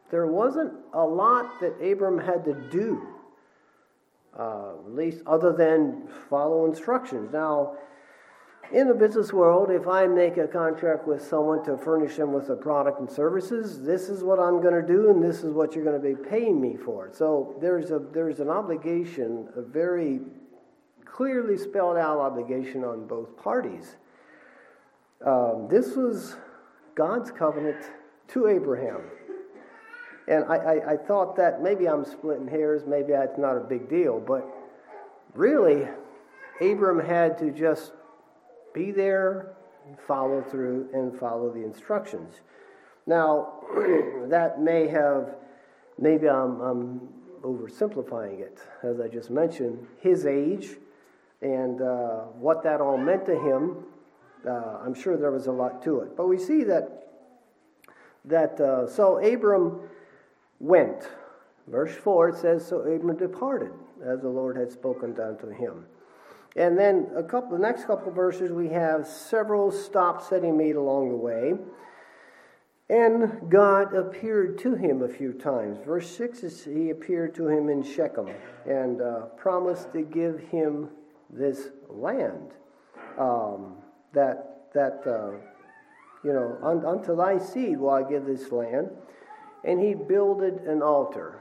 there 0.09 0.27
wasn't 0.27 0.73
a 0.93 1.05
lot 1.05 1.59
that 1.61 1.73
Abram 1.81 2.17
had 2.17 2.43
to 2.45 2.53
do, 2.53 3.07
uh, 4.37 4.73
at 4.85 4.93
least 4.93 5.21
other 5.27 5.53
than 5.53 6.07
follow 6.29 6.65
instructions. 6.65 7.31
Now, 7.31 7.77
in 8.73 8.87
the 8.87 8.93
business 8.93 9.33
world, 9.33 9.69
if 9.69 9.87
I 9.87 10.07
make 10.07 10.37
a 10.37 10.47
contract 10.47 11.07
with 11.07 11.21
someone 11.25 11.63
to 11.65 11.77
furnish 11.77 12.15
them 12.15 12.31
with 12.31 12.49
a 12.49 12.55
product 12.55 12.99
and 12.99 13.09
services, 13.09 13.81
this 13.81 14.07
is 14.09 14.23
what 14.23 14.39
I'm 14.39 14.61
going 14.61 14.73
to 14.73 14.85
do, 14.85 15.09
and 15.09 15.21
this 15.21 15.43
is 15.43 15.51
what 15.51 15.75
you're 15.75 15.83
going 15.83 16.01
to 16.01 16.15
be 16.15 16.29
paying 16.29 16.61
me 16.61 16.77
for. 16.77 17.09
So 17.13 17.55
there's 17.59 17.91
a 17.91 17.99
there's 17.99 18.39
an 18.39 18.49
obligation, 18.49 19.49
a 19.55 19.61
very 19.61 20.21
clearly 21.05 21.57
spelled 21.57 21.97
out 21.97 22.19
obligation 22.19 22.83
on 22.83 23.07
both 23.07 23.35
parties. 23.35 23.97
Um, 25.25 25.67
this 25.69 25.95
was 25.95 26.35
God's 26.95 27.29
covenant 27.29 27.83
to 28.29 28.47
Abraham. 28.47 29.01
And 30.27 30.45
I, 30.45 30.55
I, 30.55 30.91
I, 30.93 30.97
thought 30.97 31.35
that 31.35 31.61
maybe 31.61 31.87
I'm 31.87 32.05
splitting 32.05 32.47
hairs, 32.47 32.83
maybe 32.87 33.11
that's 33.11 33.37
not 33.37 33.57
a 33.57 33.59
big 33.59 33.89
deal, 33.89 34.19
but 34.19 34.47
really, 35.33 35.87
Abram 36.61 36.99
had 36.99 37.37
to 37.39 37.51
just 37.51 37.91
be 38.73 38.91
there, 38.91 39.53
follow 40.07 40.41
through, 40.41 40.89
and 40.93 41.17
follow 41.17 41.51
the 41.51 41.63
instructions. 41.63 42.41
Now, 43.05 43.63
that 44.29 44.61
may 44.61 44.87
have, 44.87 45.35
maybe 45.97 46.29
I'm, 46.29 46.61
I'm, 46.61 47.09
oversimplifying 47.43 48.39
it, 48.39 48.59
as 48.83 48.99
I 48.99 49.07
just 49.07 49.31
mentioned, 49.31 49.87
his 49.99 50.27
age 50.27 50.77
and 51.41 51.81
uh, 51.81 52.19
what 52.37 52.63
that 52.63 52.81
all 52.81 52.97
meant 52.97 53.25
to 53.25 53.35
him. 53.35 53.77
Uh, 54.47 54.79
I'm 54.83 54.93
sure 54.93 55.17
there 55.17 55.31
was 55.31 55.47
a 55.47 55.51
lot 55.51 55.83
to 55.83 56.01
it. 56.01 56.15
But 56.15 56.27
we 56.27 56.37
see 56.37 56.63
that, 56.65 57.07
that 58.25 58.59
uh, 58.59 58.87
so 58.87 59.17
Abram 59.17 59.79
went. 60.59 61.09
Verse 61.67 61.95
4 61.95 62.29
it 62.29 62.35
says, 62.37 62.67
So 62.67 62.81
Abram 62.81 63.17
departed, 63.17 63.71
as 64.03 64.21
the 64.21 64.29
Lord 64.29 64.57
had 64.57 64.71
spoken 64.71 65.19
unto 65.19 65.49
him. 65.49 65.85
And 66.55 66.77
then 66.77 67.07
a 67.15 67.23
couple, 67.23 67.57
the 67.57 67.61
next 67.61 67.85
couple 67.85 68.11
verses, 68.11 68.51
we 68.51 68.69
have 68.69 69.07
several 69.07 69.71
stops 69.71 70.29
that 70.29 70.43
he 70.43 70.51
made 70.51 70.75
along 70.75 71.09
the 71.09 71.15
way. 71.15 71.53
And 72.89 73.49
God 73.49 73.93
appeared 73.95 74.57
to 74.59 74.75
him 74.75 75.01
a 75.01 75.07
few 75.07 75.31
times. 75.31 75.77
Verse 75.85 76.09
6 76.17 76.43
is 76.43 76.65
He 76.65 76.89
appeared 76.89 77.33
to 77.35 77.47
him 77.47 77.69
in 77.69 77.83
Shechem 77.83 78.27
and 78.65 79.01
uh, 79.01 79.21
promised 79.37 79.93
to 79.93 80.01
give 80.01 80.39
him 80.49 80.89
this 81.29 81.69
land. 81.87 82.51
Um, 83.17 83.77
that, 84.13 84.67
that 84.73 85.03
uh, 85.07 85.37
you 86.21 86.33
know, 86.33 86.57
unto 86.85 87.15
thy 87.15 87.37
seed 87.37 87.79
will 87.79 87.91
I 87.91 88.03
give 88.03 88.25
this 88.25 88.51
land. 88.51 88.89
And 89.63 89.79
he 89.79 89.93
builded 89.93 90.55
an 90.67 90.81
altar. 90.81 91.39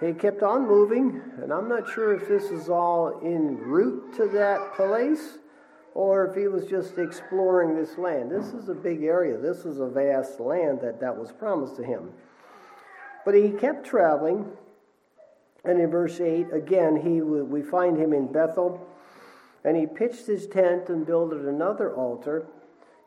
He 0.00 0.12
kept 0.12 0.42
on 0.42 0.66
moving, 0.66 1.22
and 1.40 1.52
I'm 1.52 1.68
not 1.68 1.88
sure 1.88 2.14
if 2.14 2.28
this 2.28 2.44
is 2.50 2.68
all 2.68 3.20
en 3.22 3.58
route 3.58 4.14
to 4.16 4.26
that 4.28 4.74
place 4.74 5.38
or 5.94 6.26
if 6.26 6.34
he 6.34 6.48
was 6.48 6.66
just 6.66 6.98
exploring 6.98 7.76
this 7.76 7.96
land. 7.96 8.30
This 8.30 8.52
is 8.52 8.68
a 8.68 8.74
big 8.74 9.04
area, 9.04 9.38
this 9.38 9.64
is 9.64 9.78
a 9.78 9.86
vast 9.86 10.40
land 10.40 10.80
that, 10.82 11.00
that 11.00 11.16
was 11.16 11.30
promised 11.30 11.76
to 11.76 11.84
him. 11.84 12.10
But 13.24 13.34
he 13.34 13.50
kept 13.50 13.86
traveling, 13.86 14.46
And 15.64 15.80
in 15.80 15.90
verse 15.90 16.20
8, 16.20 16.52
again, 16.52 16.96
he, 16.96 17.22
we 17.22 17.62
find 17.62 17.96
him 17.96 18.12
in 18.12 18.30
Bethel. 18.30 18.86
And 19.64 19.76
he 19.76 19.86
pitched 19.86 20.26
his 20.26 20.46
tent 20.46 20.90
and 20.90 21.06
builded 21.06 21.46
another 21.46 21.94
altar. 21.94 22.46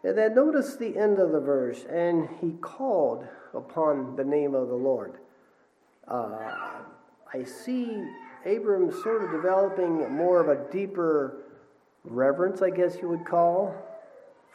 And 0.03 0.17
then 0.17 0.33
notice 0.33 0.75
the 0.75 0.97
end 0.97 1.19
of 1.19 1.31
the 1.31 1.39
verse. 1.39 1.85
And 1.85 2.29
he 2.41 2.53
called 2.53 3.27
upon 3.53 4.15
the 4.15 4.23
name 4.23 4.55
of 4.55 4.69
the 4.69 4.75
Lord. 4.75 5.19
Uh, 6.07 6.29
I 7.33 7.43
see 7.43 8.03
Abram 8.45 8.91
sort 9.03 9.23
of 9.23 9.31
developing 9.31 10.09
more 10.15 10.39
of 10.39 10.47
a 10.47 10.71
deeper 10.71 11.43
reverence, 12.05 12.61
I 12.61 12.69
guess 12.69 12.97
you 13.01 13.09
would 13.09 13.25
call, 13.25 13.75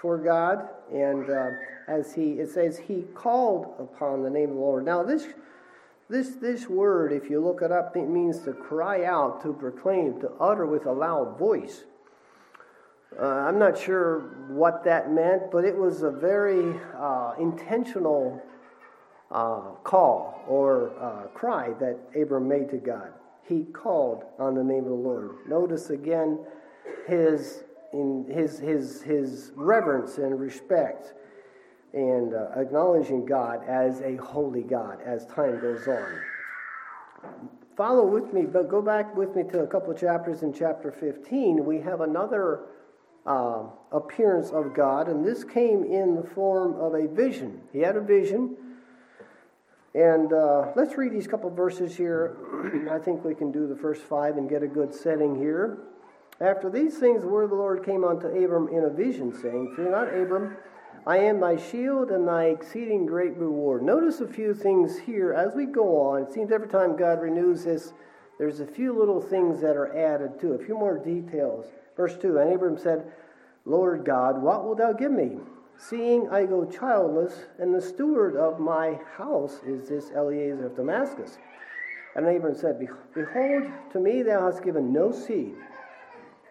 for 0.00 0.16
God. 0.16 0.68
And 0.92 1.28
uh, 1.28 1.50
as 1.88 2.14
he, 2.14 2.32
it 2.32 2.50
says, 2.50 2.78
he 2.78 3.02
called 3.14 3.74
upon 3.78 4.22
the 4.22 4.30
name 4.30 4.50
of 4.50 4.54
the 4.54 4.60
Lord. 4.60 4.84
Now, 4.84 5.02
this, 5.02 5.26
this, 6.08 6.30
this 6.30 6.68
word, 6.68 7.12
if 7.12 7.28
you 7.28 7.40
look 7.40 7.60
it 7.62 7.70
up, 7.70 7.96
it 7.96 8.08
means 8.08 8.38
to 8.40 8.52
cry 8.52 9.04
out, 9.04 9.42
to 9.42 9.52
proclaim, 9.52 10.20
to 10.20 10.30
utter 10.40 10.66
with 10.66 10.86
a 10.86 10.92
loud 10.92 11.38
voice. 11.38 11.84
Uh, 13.20 13.26
I'm 13.26 13.58
not 13.58 13.76
sure 13.76 14.20
what 14.48 14.84
that 14.84 15.12
meant, 15.12 15.50
but 15.50 15.66
it 15.66 15.76
was 15.76 16.02
a 16.02 16.10
very 16.10 16.80
uh, 16.96 17.34
intentional 17.38 18.42
uh, 19.32 19.72
call 19.82 20.44
or 20.46 20.92
uh, 21.00 21.26
cry 21.28 21.72
that 21.80 21.98
Abram 22.20 22.48
made 22.48 22.68
to 22.70 22.76
God. 22.76 23.12
He 23.48 23.64
called 23.64 24.24
on 24.38 24.54
the 24.54 24.62
name 24.62 24.84
of 24.84 24.90
the 24.90 24.94
Lord. 24.94 25.36
Notice 25.48 25.90
again 25.90 26.38
his 27.06 27.64
in 27.92 28.26
his 28.28 28.58
his 28.58 29.02
his 29.02 29.52
reverence 29.56 30.18
and 30.18 30.38
respect 30.38 31.14
and 31.92 32.34
uh, 32.34 32.48
acknowledging 32.56 33.26
God 33.26 33.62
as 33.68 34.00
a 34.00 34.16
holy 34.16 34.62
God 34.62 34.98
as 35.04 35.26
time 35.26 35.60
goes 35.60 35.86
on. 35.86 36.20
Follow 37.76 38.06
with 38.06 38.32
me, 38.32 38.42
but 38.42 38.68
go 38.68 38.82
back 38.82 39.14
with 39.16 39.34
me 39.34 39.44
to 39.50 39.60
a 39.60 39.66
couple 39.66 39.90
of 39.90 39.98
chapters 39.98 40.42
in 40.42 40.52
chapter 40.52 40.90
15. 40.90 41.64
We 41.64 41.80
have 41.80 42.00
another 42.00 42.66
uh, 43.26 43.64
appearance 43.92 44.50
of 44.50 44.74
God, 44.74 45.08
and 45.08 45.24
this 45.24 45.44
came 45.44 45.84
in 45.84 46.14
the 46.14 46.22
form 46.22 46.74
of 46.80 46.94
a 46.94 47.06
vision. 47.06 47.60
He 47.72 47.80
had 47.80 47.96
a 47.96 48.00
vision. 48.00 48.56
And 49.94 50.32
uh, 50.32 50.72
let's 50.74 50.96
read 50.96 51.12
these 51.12 51.26
couple 51.26 51.50
verses 51.50 51.96
here. 51.96 52.36
I 52.90 52.98
think 52.98 53.24
we 53.24 53.34
can 53.34 53.52
do 53.52 53.66
the 53.66 53.76
first 53.76 54.02
five 54.02 54.36
and 54.36 54.48
get 54.48 54.62
a 54.62 54.66
good 54.66 54.94
setting 54.94 55.36
here. 55.36 55.78
After 56.40 56.70
these 56.70 56.96
things, 56.96 57.22
the 57.22 57.28
word 57.28 57.44
of 57.44 57.50
the 57.50 57.56
Lord 57.56 57.84
came 57.84 58.02
unto 58.02 58.26
Abram 58.26 58.68
in 58.68 58.84
a 58.84 58.90
vision, 58.90 59.32
saying, 59.32 59.74
Fear 59.76 59.90
not, 59.90 60.08
Abram, 60.08 60.56
I 61.06 61.18
am 61.18 61.40
thy 61.40 61.56
shield 61.56 62.10
and 62.10 62.26
thy 62.26 62.46
exceeding 62.46 63.06
great 63.06 63.36
reward. 63.36 63.82
Notice 63.82 64.20
a 64.20 64.26
few 64.26 64.54
things 64.54 64.98
here 64.98 65.32
as 65.32 65.54
we 65.54 65.66
go 65.66 66.00
on. 66.00 66.22
It 66.22 66.32
seems 66.32 66.50
every 66.52 66.68
time 66.68 66.96
God 66.96 67.20
renews 67.20 67.64
this, 67.64 67.92
there's 68.38 68.60
a 68.60 68.66
few 68.66 68.98
little 68.98 69.20
things 69.20 69.60
that 69.60 69.76
are 69.76 69.96
added 69.96 70.40
to, 70.40 70.52
a 70.52 70.64
few 70.64 70.74
more 70.74 70.98
details. 70.98 71.66
Verse 71.96 72.16
2 72.16 72.38
And 72.38 72.52
Abram 72.52 72.78
said, 72.78 73.12
Lord 73.64 74.04
God, 74.04 74.40
what 74.40 74.64
wilt 74.64 74.78
thou 74.78 74.92
give 74.92 75.12
me? 75.12 75.38
Seeing 75.78 76.28
I 76.30 76.46
go 76.46 76.64
childless, 76.64 77.46
and 77.58 77.74
the 77.74 77.82
steward 77.82 78.36
of 78.36 78.60
my 78.60 79.00
house 79.16 79.60
is 79.66 79.88
this 79.88 80.10
Eliezer 80.10 80.66
of 80.66 80.76
Damascus. 80.76 81.38
And 82.14 82.26
Abram 82.26 82.54
said, 82.54 82.78
Behold, 83.14 83.64
to 83.92 84.00
me 84.00 84.22
thou 84.22 84.46
hast 84.50 84.62
given 84.62 84.92
no 84.92 85.12
seed 85.12 85.54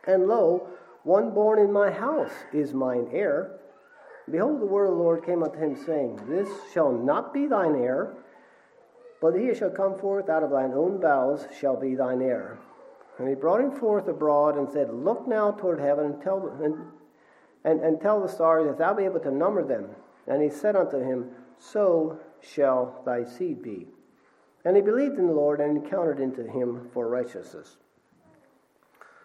and 0.05 0.27
lo, 0.27 0.67
one 1.03 1.31
born 1.31 1.59
in 1.59 1.71
my 1.71 1.91
house 1.91 2.31
is 2.53 2.73
mine 2.73 3.07
heir. 3.11 3.59
Behold, 4.29 4.61
the 4.61 4.65
word 4.65 4.85
of 4.85 4.91
the 4.91 5.03
Lord 5.03 5.25
came 5.25 5.43
unto 5.43 5.57
him, 5.57 5.75
saying, 5.75 6.19
This 6.27 6.49
shall 6.73 6.91
not 6.91 7.33
be 7.33 7.47
thine 7.47 7.75
heir, 7.75 8.13
but 9.19 9.35
he 9.35 9.53
shall 9.53 9.69
come 9.69 9.97
forth 9.99 10.29
out 10.29 10.43
of 10.43 10.51
thine 10.51 10.73
own 10.73 10.99
bowels 10.99 11.47
shall 11.59 11.75
be 11.75 11.95
thine 11.95 12.21
heir. 12.21 12.59
And 13.17 13.27
he 13.27 13.35
brought 13.35 13.61
him 13.61 13.71
forth 13.71 14.07
abroad 14.07 14.57
and 14.57 14.69
said, 14.69 14.93
Look 14.93 15.27
now 15.27 15.51
toward 15.51 15.79
heaven 15.79 16.05
and 16.05 16.21
tell, 16.21 16.47
and, 16.63 16.75
and, 17.63 17.79
and 17.81 18.01
tell 18.01 18.21
the 18.21 18.27
stars, 18.27 18.67
if 18.69 18.77
thou 18.77 18.93
be 18.93 19.03
able 19.03 19.19
to 19.19 19.31
number 19.31 19.63
them. 19.63 19.87
And 20.27 20.41
he 20.41 20.49
said 20.49 20.75
unto 20.75 20.99
him, 20.99 21.29
So 21.59 22.19
shall 22.41 23.01
thy 23.05 23.23
seed 23.23 23.61
be. 23.61 23.87
And 24.65 24.75
he 24.75 24.81
believed 24.81 25.17
in 25.17 25.27
the 25.27 25.33
Lord 25.33 25.59
and 25.59 25.77
encountered 25.77 26.19
into 26.19 26.43
him 26.43 26.89
for 26.93 27.07
righteousness. 27.07 27.77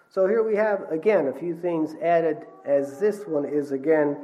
So 0.08 0.26
here 0.26 0.42
we 0.42 0.56
have 0.56 0.90
again 0.90 1.28
a 1.28 1.38
few 1.38 1.54
things 1.54 1.94
added 2.02 2.46
as 2.64 2.98
this 2.98 3.26
one 3.26 3.44
is 3.44 3.72
again 3.72 4.16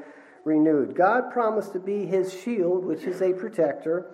renewed. 0.45 0.97
God 0.97 1.31
promised 1.31 1.75
to 1.75 1.81
be 1.81 2.07
his 2.07 2.33
shield, 2.33 2.85
which 2.85 3.05
is 3.05 3.21
a 3.21 3.35
protector, 3.35 4.13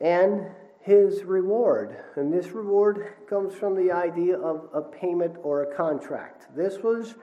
and 0.00 0.46
his 0.80 1.24
reward. 1.24 1.96
And 2.16 2.32
this 2.32 2.48
reward 2.48 3.14
comes 3.28 3.54
from 3.54 3.74
the 3.74 3.92
idea 3.92 4.38
of 4.38 4.68
a 4.74 4.82
payment 4.82 5.36
or 5.42 5.62
a 5.62 5.76
contract. 5.76 6.54
This 6.54 6.78
was 6.78 7.14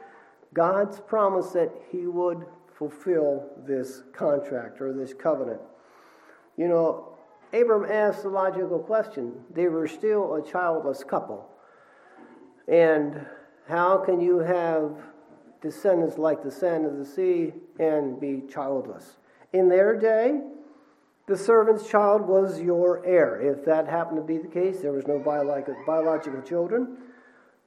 God's 0.53 0.99
promise 0.99 1.51
that 1.51 1.71
he 1.91 2.07
would 2.07 2.45
fulfill 2.77 3.49
this 3.65 4.03
contract 4.13 4.81
or 4.81 4.93
this 4.93 5.13
covenant. 5.13 5.61
You 6.57 6.67
know, 6.67 7.17
Abram 7.53 7.85
asked 7.89 8.23
the 8.23 8.29
logical 8.29 8.79
question. 8.79 9.33
They 9.53 9.67
were 9.67 9.87
still 9.87 10.35
a 10.35 10.43
childless 10.43 11.03
couple. 11.03 11.49
And 12.67 13.25
how 13.67 13.97
can 13.97 14.19
you 14.19 14.39
have 14.39 14.91
descendants 15.61 16.17
like 16.17 16.43
the 16.43 16.51
sand 16.51 16.85
of 16.85 16.97
the 16.97 17.05
sea 17.05 17.53
and 17.79 18.19
be 18.19 18.43
childless? 18.49 19.17
In 19.53 19.69
their 19.69 19.97
day, 19.97 20.41
the 21.27 21.37
servant's 21.37 21.89
child 21.89 22.21
was 22.21 22.61
your 22.61 23.05
heir. 23.05 23.41
If 23.41 23.65
that 23.65 23.87
happened 23.87 24.17
to 24.17 24.23
be 24.23 24.37
the 24.37 24.47
case, 24.47 24.79
there 24.79 24.93
was 24.93 25.07
no 25.07 25.19
biological 25.19 26.41
children. 26.41 26.97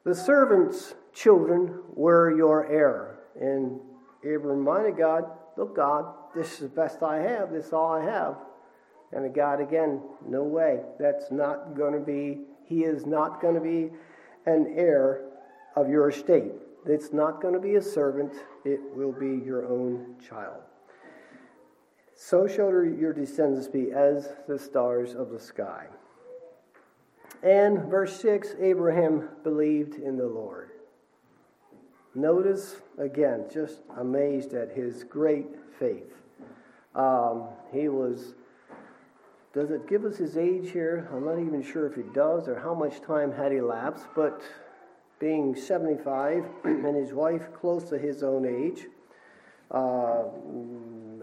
The 0.04 0.14
servant's 0.14 0.94
children 1.12 1.80
were 1.94 2.36
your 2.36 2.66
heir. 2.66 3.20
And 3.40 3.80
Abram 4.22 4.58
reminded 4.58 4.96
God, 4.96 5.24
Look, 5.56 5.76
God, 5.76 6.14
this 6.34 6.54
is 6.54 6.58
the 6.60 6.68
best 6.68 7.02
I 7.02 7.18
have. 7.18 7.52
This 7.52 7.66
is 7.66 7.72
all 7.72 7.92
I 7.92 8.02
have. 8.02 8.36
And 9.12 9.34
God, 9.34 9.60
again, 9.60 10.00
no 10.26 10.42
way. 10.42 10.80
That's 10.98 11.30
not 11.30 11.76
going 11.76 11.92
to 11.92 12.00
be, 12.00 12.42
he 12.64 12.84
is 12.84 13.04
not 13.04 13.42
going 13.42 13.54
to 13.54 13.60
be 13.60 13.90
an 14.46 14.72
heir 14.76 15.26
of 15.76 15.88
your 15.90 16.08
estate. 16.08 16.52
It's 16.86 17.12
not 17.12 17.42
going 17.42 17.54
to 17.54 17.60
be 17.60 17.74
a 17.74 17.82
servant, 17.82 18.32
it 18.64 18.80
will 18.94 19.12
be 19.12 19.44
your 19.44 19.66
own 19.66 20.14
child. 20.26 20.62
So 22.14 22.46
shall 22.46 22.70
your 22.84 23.12
descendants 23.12 23.68
be 23.68 23.92
as 23.92 24.30
the 24.46 24.58
stars 24.58 25.14
of 25.14 25.30
the 25.30 25.40
sky. 25.40 25.86
And 27.42 27.90
verse 27.90 28.20
6 28.20 28.54
Abraham 28.60 29.28
believed 29.42 29.94
in 29.94 30.16
the 30.16 30.26
Lord. 30.26 30.69
Notice 32.14 32.76
again, 32.98 33.44
just 33.52 33.80
amazed 33.96 34.54
at 34.54 34.72
his 34.72 35.04
great 35.04 35.46
faith. 35.78 36.12
Um, 36.94 37.44
he 37.72 37.88
was, 37.88 38.34
does 39.54 39.70
it 39.70 39.88
give 39.88 40.04
us 40.04 40.16
his 40.16 40.36
age 40.36 40.70
here? 40.72 41.08
I'm 41.12 41.24
not 41.24 41.38
even 41.38 41.62
sure 41.62 41.86
if 41.86 41.96
it 41.98 42.12
does 42.12 42.48
or 42.48 42.58
how 42.58 42.74
much 42.74 43.00
time 43.00 43.30
had 43.30 43.52
elapsed, 43.52 44.06
but 44.16 44.42
being 45.20 45.54
75 45.54 46.44
and 46.64 46.96
his 46.96 47.12
wife 47.12 47.52
close 47.54 47.88
to 47.90 47.98
his 47.98 48.24
own 48.24 48.44
age, 48.44 48.86
uh, 49.70 50.24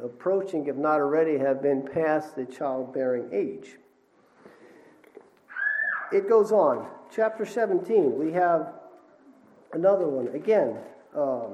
approaching, 0.01 0.67
if 0.67 0.77
not 0.77 1.01
already, 1.01 1.38
have 1.38 1.62
been 1.62 1.82
past 1.82 2.38
the 2.38 2.46
childbearing 2.46 3.29
age. 3.34 3.75
It 6.13 6.29
goes 6.29 6.53
on. 6.53 6.88
Chapter 7.13 7.46
17, 7.46 8.17
we 8.17 8.32
have 8.32 8.76
another 9.74 10.07
one. 10.07 10.27
Again, 10.36 10.77
uh, 11.15 11.47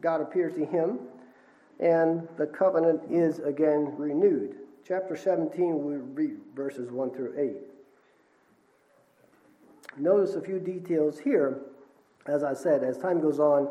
God 0.00 0.20
appears 0.20 0.54
to 0.54 0.64
him, 0.64 0.98
and 1.80 2.28
the 2.36 2.46
covenant 2.46 3.00
is 3.10 3.40
again 3.40 3.94
renewed. 3.96 4.56
Chapter 4.86 5.16
17, 5.16 5.84
we 5.84 5.96
read 5.96 6.36
verses 6.54 6.90
1 6.90 7.10
through 7.10 7.34
8. 7.36 7.56
Notice 9.98 10.34
a 10.34 10.40
few 10.40 10.60
details 10.60 11.18
here 11.18 11.60
as 12.28 12.42
I 12.42 12.54
said, 12.54 12.82
as 12.82 12.98
time 12.98 13.20
goes 13.20 13.38
on, 13.38 13.68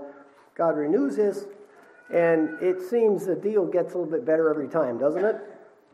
God 0.56 0.78
renews 0.78 1.16
this, 1.16 1.46
and 2.14 2.62
it 2.62 2.82
seems 2.82 3.26
the 3.26 3.36
deal 3.36 3.66
gets 3.66 3.94
a 3.94 3.98
little 3.98 4.12
bit 4.12 4.26
better 4.26 4.50
every 4.50 4.68
time, 4.68 4.98
doesn't 4.98 5.24
it? 5.24 5.38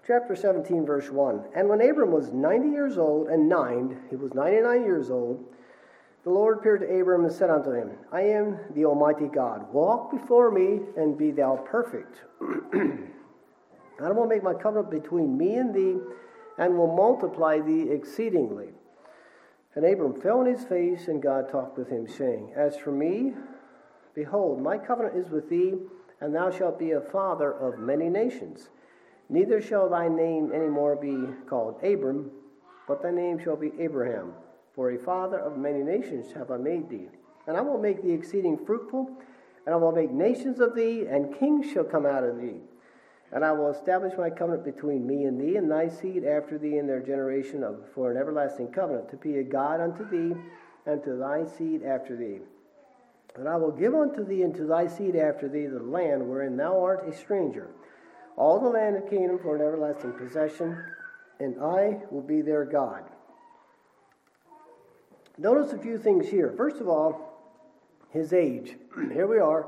Chapter 0.06 0.36
17, 0.36 0.86
verse 0.86 1.10
1. 1.10 1.44
And 1.56 1.70
when 1.70 1.82
Abram 1.82 2.12
was 2.12 2.32
90 2.32 2.70
years 2.70 2.98
old 2.98 3.28
and 3.28 3.48
nine, 3.48 3.98
he 4.10 4.16
was 4.16 4.34
99 4.34 4.84
years 4.84 5.10
old, 5.10 5.44
the 6.24 6.30
Lord 6.30 6.60
appeared 6.60 6.82
to 6.82 7.00
Abram 7.00 7.26
and 7.26 7.34
said 7.34 7.50
unto 7.50 7.72
him, 7.72 7.92
I 8.12 8.22
am 8.22 8.60
the 8.76 8.86
Almighty 8.86 9.28
God. 9.28 9.72
Walk 9.74 10.12
before 10.12 10.52
me 10.52 10.82
and 10.96 11.18
be 11.18 11.32
thou 11.32 11.56
perfect. 11.70 12.22
I 14.02 14.12
will 14.12 14.28
make 14.28 14.44
my 14.44 14.54
covenant 14.54 14.92
between 14.92 15.38
me 15.38 15.56
and 15.56 15.74
thee, 15.74 15.98
and 16.58 16.78
will 16.78 16.96
multiply 16.96 17.60
thee 17.60 17.90
exceedingly. 17.90 18.70
And 19.76 19.86
Abram 19.86 20.20
fell 20.22 20.40
on 20.40 20.46
his 20.46 20.64
face, 20.64 21.08
and 21.08 21.22
God 21.22 21.50
talked 21.50 21.78
with 21.78 21.90
him, 21.90 22.08
saying, 22.08 22.52
As 22.56 22.78
for 22.78 22.92
me, 22.92 23.34
behold, 24.14 24.62
my 24.62 24.78
covenant 24.78 25.16
is 25.16 25.30
with 25.30 25.50
thee, 25.50 25.74
and 26.20 26.36
thou 26.36 26.52
shalt 26.52 26.78
be 26.78 26.92
a 26.92 27.02
father 27.02 27.52
of 27.52 27.80
many 27.80 28.10
nations. 28.10 28.70
Neither 29.30 29.62
shall 29.62 29.90
thy 29.90 30.08
name 30.08 30.52
any 30.54 30.68
more 30.68 30.96
be 30.96 31.16
called 31.48 31.82
Abram, 31.84 32.32
but 32.88 33.02
thy 33.02 33.12
name 33.12 33.40
shall 33.42 33.56
be 33.56 33.72
Abraham. 33.80 34.34
For 34.74 34.92
a 34.92 34.98
father 34.98 35.40
of 35.40 35.58
many 35.58 35.84
nations 35.84 36.32
have 36.34 36.52
I 36.52 36.58
made 36.58 36.90
thee. 36.90 37.08
And 37.48 37.58
I 37.58 37.62
will 37.62 37.78
make 37.78 38.02
thee 38.02 38.14
exceeding 38.14 38.58
fruitful, 38.66 39.10
and 39.66 39.74
I 39.74 39.78
will 39.78 39.92
make 39.92 40.12
nations 40.12 40.60
of 40.60 40.76
thee, 40.76 41.06
and 41.08 41.38
kings 41.38 41.70
shall 41.72 41.84
come 41.84 42.06
out 42.06 42.24
of 42.24 42.38
thee. 42.40 42.62
And 43.32 43.46
I 43.46 43.52
will 43.52 43.72
establish 43.72 44.14
my 44.18 44.30
covenant 44.30 44.64
between 44.64 45.08
me 45.08 45.26
and 45.26 45.40
thee, 45.40 45.56
and 45.56 45.70
thy 45.70 45.88
seed 45.88 46.24
after 46.24 46.58
thee 46.58 46.78
in 46.78 46.88
their 46.88 47.02
generation 47.02 47.64
of, 47.64 47.90
for 47.94 48.12
an 48.12 48.18
everlasting 48.18 48.72
covenant, 48.72 49.10
to 49.10 49.18
be 49.18 49.38
a 49.38 49.44
God 49.44 49.80
unto 49.80 50.08
thee, 50.10 50.36
and 50.86 51.04
to 51.04 51.16
thy 51.16 51.46
seed 51.46 51.84
after 51.84 52.16
thee. 52.16 52.40
And 53.36 53.48
I 53.48 53.56
will 53.56 53.72
give 53.72 53.96
unto 53.96 54.26
thee 54.26 54.44
and 54.44 54.54
to 54.56 54.66
thy 54.66 54.88
seed 54.88 55.16
after 55.16 55.48
thee 55.48 55.68
the 55.68 55.80
land 55.80 56.28
wherein 56.28 56.58
thou 56.58 56.84
art 56.84 57.08
a 57.08 57.16
stranger, 57.16 57.70
all 58.36 58.60
the 58.60 58.70
land 58.70 58.98
of 58.98 59.10
Canaan 59.10 59.40
for 59.40 59.56
an 59.56 59.62
everlasting 59.62 60.14
possession, 60.14 60.78
and 61.40 61.62
I 61.62 62.00
will 62.12 62.22
be 62.22 62.42
their 62.42 62.66
God. 62.66 63.04
Notice 65.42 65.74
a 65.74 65.78
few 65.80 65.98
things 65.98 66.30
here. 66.30 66.54
First 66.56 66.80
of 66.82 66.88
all, 66.88 67.34
his 68.12 68.32
age. 68.32 68.76
Here 69.12 69.26
we 69.26 69.40
are, 69.40 69.66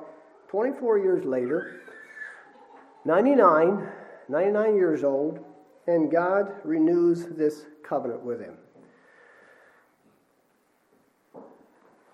24 0.50 1.00
years 1.00 1.26
later, 1.26 1.82
99, 3.06 3.88
99 4.30 4.76
years 4.76 5.04
old, 5.04 5.44
and 5.88 6.12
God 6.12 6.54
renews 6.64 7.26
this 7.26 7.66
covenant 7.84 8.22
with 8.22 8.40
him. 8.40 8.54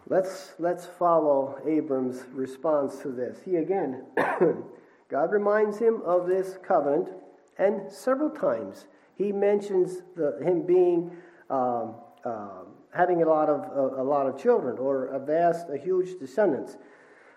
Let's, 0.08 0.54
let's 0.58 0.86
follow 0.86 1.60
Abram's 1.68 2.24
response 2.32 3.00
to 3.00 3.10
this. 3.10 3.40
He 3.44 3.58
again, 3.58 4.06
God 5.10 5.34
reminds 5.34 5.78
him 5.78 6.02
of 6.06 6.28
this 6.28 6.58
covenant, 6.66 7.10
and 7.58 7.92
several 7.92 8.30
times 8.30 8.86
he 9.16 9.34
mentions 9.34 9.98
the, 10.16 10.40
him 10.42 10.66
being 10.66 11.12
um, 11.50 11.96
uh, 12.24 12.62
having 12.92 13.22
a 13.22 13.26
lot 13.26 13.50
of 13.50 13.62
a, 13.76 14.02
a, 14.02 14.04
lot 14.04 14.28
of 14.28 14.42
children 14.42 14.78
or 14.78 15.08
a 15.08 15.20
vast, 15.20 15.68
a 15.70 15.78
huge 15.78 16.20
descendants. 16.20 16.78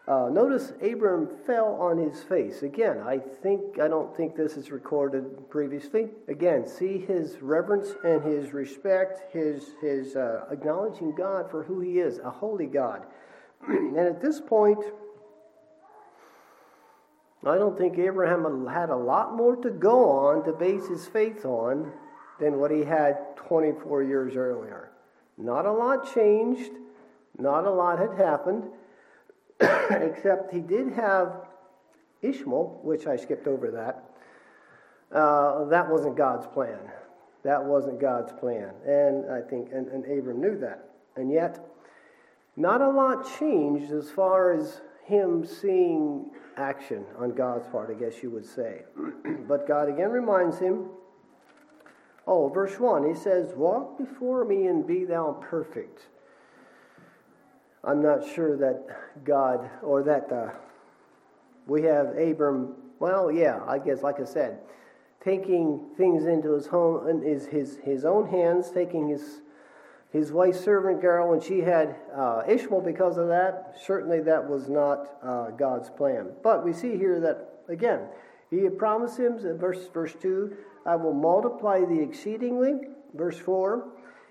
Uh, 0.09 0.29
notice 0.33 0.73
Abram 0.83 1.29
fell 1.47 1.75
on 1.75 1.97
his 1.97 2.23
face. 2.25 2.63
Again, 2.63 2.99
I 3.07 3.19
think 3.19 3.79
I 3.79 3.87
don't 3.87 4.17
think 4.17 4.35
this 4.35 4.57
is 4.57 4.73
recorded 4.73 5.49
previously. 5.49 6.09
Again, 6.27 6.67
see 6.67 6.99
his 6.99 7.41
reverence 7.41 7.95
and 8.05 8.23
his 8.23 8.53
respect, 8.53 9.33
his 9.33 9.75
his 9.81 10.17
uh, 10.17 10.47
acknowledging 10.51 11.15
God 11.15 11.51
for 11.51 11.63
who 11.63 11.81
He 11.81 12.01
is, 12.01 12.19
a 12.19 12.31
holy 12.31 12.67
God. 12.67 13.05
and 13.69 13.99
at 13.99 14.21
this 14.21 14.41
point, 14.41 14.85
I 17.45 17.57
don't 17.57 17.77
think 17.77 17.99
Abraham 17.99 18.67
had 18.67 18.91
a 18.91 18.97
lot 18.97 19.35
more 19.35 19.57
to 19.57 19.71
go 19.71 20.09
on 20.09 20.45
to 20.45 20.53
base 20.53 20.87
his 20.87 21.07
faith 21.07 21.45
on 21.45 21.93
than 22.39 22.59
what 22.61 22.71
he 22.71 22.85
had 22.85 23.37
24 23.37 24.05
years 24.05 24.37
earlier. 24.37 24.92
Not 25.39 25.67
a 25.67 25.73
lot 25.73 26.13
changed. 26.15 26.73
Not 27.39 27.67
a 27.67 27.71
lot 27.71 27.99
had 27.99 28.15
happened. 28.17 28.65
except 29.91 30.53
he 30.53 30.61
did 30.61 30.93
have 30.93 31.47
Ishmael, 32.23 32.81
which 32.83 33.07
I 33.07 33.17
skipped 33.17 33.47
over 33.47 33.71
that. 33.71 35.17
Uh, 35.17 35.65
that 35.67 35.89
wasn't 35.89 36.17
God's 36.17 36.47
plan. 36.47 36.79
That 37.43 37.63
wasn't 37.63 38.01
God's 38.01 38.33
plan. 38.33 38.71
And 38.87 39.31
I 39.31 39.41
think, 39.41 39.71
and, 39.73 39.89
and 39.89 40.05
Abram 40.05 40.41
knew 40.41 40.59
that. 40.59 40.89
And 41.17 41.31
yet, 41.31 41.59
not 42.57 42.81
a 42.81 42.89
lot 42.89 43.29
changed 43.39 43.93
as 43.93 44.11
far 44.11 44.53
as 44.53 44.81
him 45.05 45.45
seeing 45.45 46.31
action 46.57 47.05
on 47.19 47.31
God's 47.35 47.67
part, 47.69 47.91
I 47.91 47.95
guess 47.95 48.23
you 48.23 48.31
would 48.31 48.47
say. 48.47 48.83
but 49.49 49.67
God 49.67 49.89
again 49.89 50.11
reminds 50.11 50.59
him, 50.59 50.87
oh, 52.27 52.49
verse 52.49 52.79
1, 52.79 53.09
he 53.09 53.15
says, 53.15 53.53
Walk 53.55 53.99
before 53.99 54.45
me 54.45 54.67
and 54.67 54.87
be 54.87 55.05
thou 55.05 55.39
perfect. 55.41 56.07
I'm 57.85 58.03
not 58.03 58.21
sure 58.35 58.57
that 58.59 59.25
God 59.25 59.69
or 59.83 60.03
that 60.05 60.31
uh, 60.31 60.51
we 61.67 61.83
have 61.83 62.17
Abram. 62.17 62.75
Well, 63.01 63.33
yeah, 63.33 63.61
I 63.67 63.79
guess, 63.79 64.03
like 64.03 64.21
I 64.21 64.25
said, 64.25 64.61
taking 65.23 65.81
things 65.97 66.27
into 66.27 66.53
his 66.53 66.67
home 66.67 67.23
his 67.23 67.47
his 67.47 67.79
his 67.83 68.05
own 68.05 68.29
hands, 68.29 68.71
taking 68.71 69.09
his 69.09 69.41
his 70.13 70.31
wife's 70.31 70.61
servant 70.61 71.01
girl, 71.01 71.33
and 71.33 71.43
she 71.43 71.61
had 71.61 71.97
uh, 72.15 72.43
Ishmael 72.47 72.83
because 72.83 73.17
of 73.17 73.29
that. 73.29 73.77
Certainly, 73.85 74.21
that 74.21 74.49
was 74.49 74.69
not 74.69 75.17
uh, 75.23 75.51
God's 75.51 75.91
plan. 75.91 76.29
But 76.43 76.65
we 76.65 76.73
see 76.73 76.97
here 76.97 77.19
that 77.21 77.63
again, 77.69 78.01
He 78.51 78.63
had 78.63 78.79
promised 78.79 79.19
him. 79.19 79.39
Verse 79.59 79.89
verse 79.93 80.15
two, 80.21 80.57
I 80.85 80.97
will 80.97 81.15
multiply 81.15 81.85
thee 81.85 82.01
exceedingly. 82.01 82.81
Verse 83.15 83.39
four, 83.39 83.89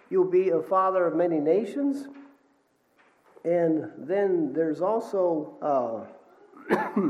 you'll 0.10 0.30
be 0.30 0.50
a 0.50 0.62
father 0.62 1.06
of 1.06 1.16
many 1.16 1.40
nations. 1.40 2.08
And 3.44 3.92
then 3.98 4.54
there's 4.54 4.82
also, 4.82 6.08
uh, 6.70 6.96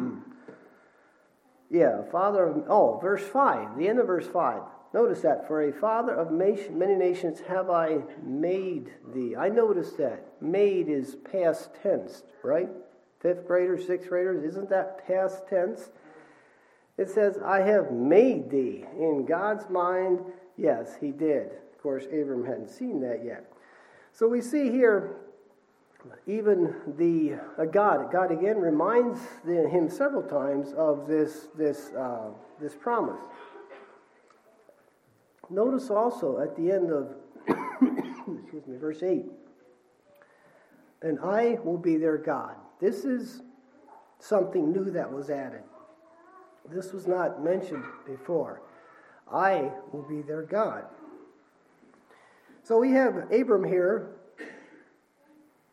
yeah, 1.70 2.04
father 2.12 2.46
of, 2.46 2.64
oh, 2.70 3.00
verse 3.02 3.24
5, 3.24 3.78
the 3.78 3.88
end 3.88 4.00
of 4.00 4.08
verse 4.08 4.28
5. 4.28 4.62
Notice 4.94 5.22
that, 5.22 5.48
for 5.48 5.64
a 5.64 5.74
father 5.74 6.14
of 6.14 6.32
many 6.32 6.96
nations 6.96 7.42
have 7.48 7.70
I 7.70 8.00
made 8.24 8.92
thee. 9.14 9.36
I 9.38 9.48
noticed 9.48 9.98
that. 9.98 10.26
Made 10.42 10.90
is 10.90 11.16
past 11.32 11.70
tense, 11.82 12.24
right? 12.44 12.70
Fifth 13.22 13.48
graders, 13.48 13.88
sixth 13.88 14.10
graders, 14.10 14.44
isn't 14.44 14.70
that 14.70 15.06
past 15.08 15.48
tense? 15.48 15.92
It 16.98 17.10
says, 17.10 17.40
I 17.44 17.62
have 17.62 17.92
made 17.92 18.50
thee. 18.50 18.86
In 18.98 19.26
God's 19.26 19.70
mind, 19.70 20.20
yes, 20.58 20.96
he 21.00 21.12
did. 21.12 21.48
Of 21.48 21.82
course, 21.82 22.06
Abram 22.06 22.46
hadn't 22.46 22.70
seen 22.70 23.02
that 23.02 23.24
yet. 23.26 23.52
So 24.14 24.28
we 24.28 24.42
see 24.42 24.70
here 24.70 25.16
even 26.28 26.76
the 26.98 27.36
uh, 27.58 27.66
God, 27.66 28.12
God 28.12 28.32
again 28.32 28.58
reminds 28.58 29.20
the, 29.46 29.68
him 29.70 29.90
several 29.90 30.24
times 30.24 30.74
of 30.74 31.08
this, 31.08 31.48
this, 31.58 31.92
uh, 31.94 32.30
this 32.60 32.76
promise. 32.76 33.22
Notice 35.50 35.90
also 35.90 36.40
at 36.40 36.56
the 36.56 36.72
end 36.72 36.92
of 36.92 37.16
excuse 38.44 38.68
me, 38.68 38.78
verse 38.78 39.04
8, 39.04 39.26
and 41.02 41.20
I 41.20 41.58
will 41.64 41.78
be 41.78 41.98
their 41.98 42.18
God. 42.18 42.56
This 42.80 43.04
is 43.04 43.42
something 44.20 44.72
new 44.72 44.92
that 44.92 45.12
was 45.12 45.30
added. 45.30 45.64
This 46.70 46.94
was 46.94 47.08
not 47.08 47.44
mentioned 47.44 47.84
before. 48.06 48.62
I 49.32 49.72
will 49.92 50.06
be 50.08 50.22
their 50.22 50.44
God. 50.44 50.86
So 52.64 52.78
we 52.78 52.92
have 52.92 53.32
Abram 53.32 53.64
here 53.64 54.16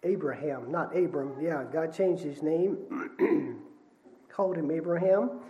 Abraham, 0.05 0.70
not 0.70 0.96
Abram. 0.96 1.35
Yeah, 1.40 1.64
God 1.70 1.92
changed 1.92 2.22
his 2.22 2.42
name, 2.42 2.79
called 4.29 4.57
him 4.57 4.70
Abraham, 4.70 5.40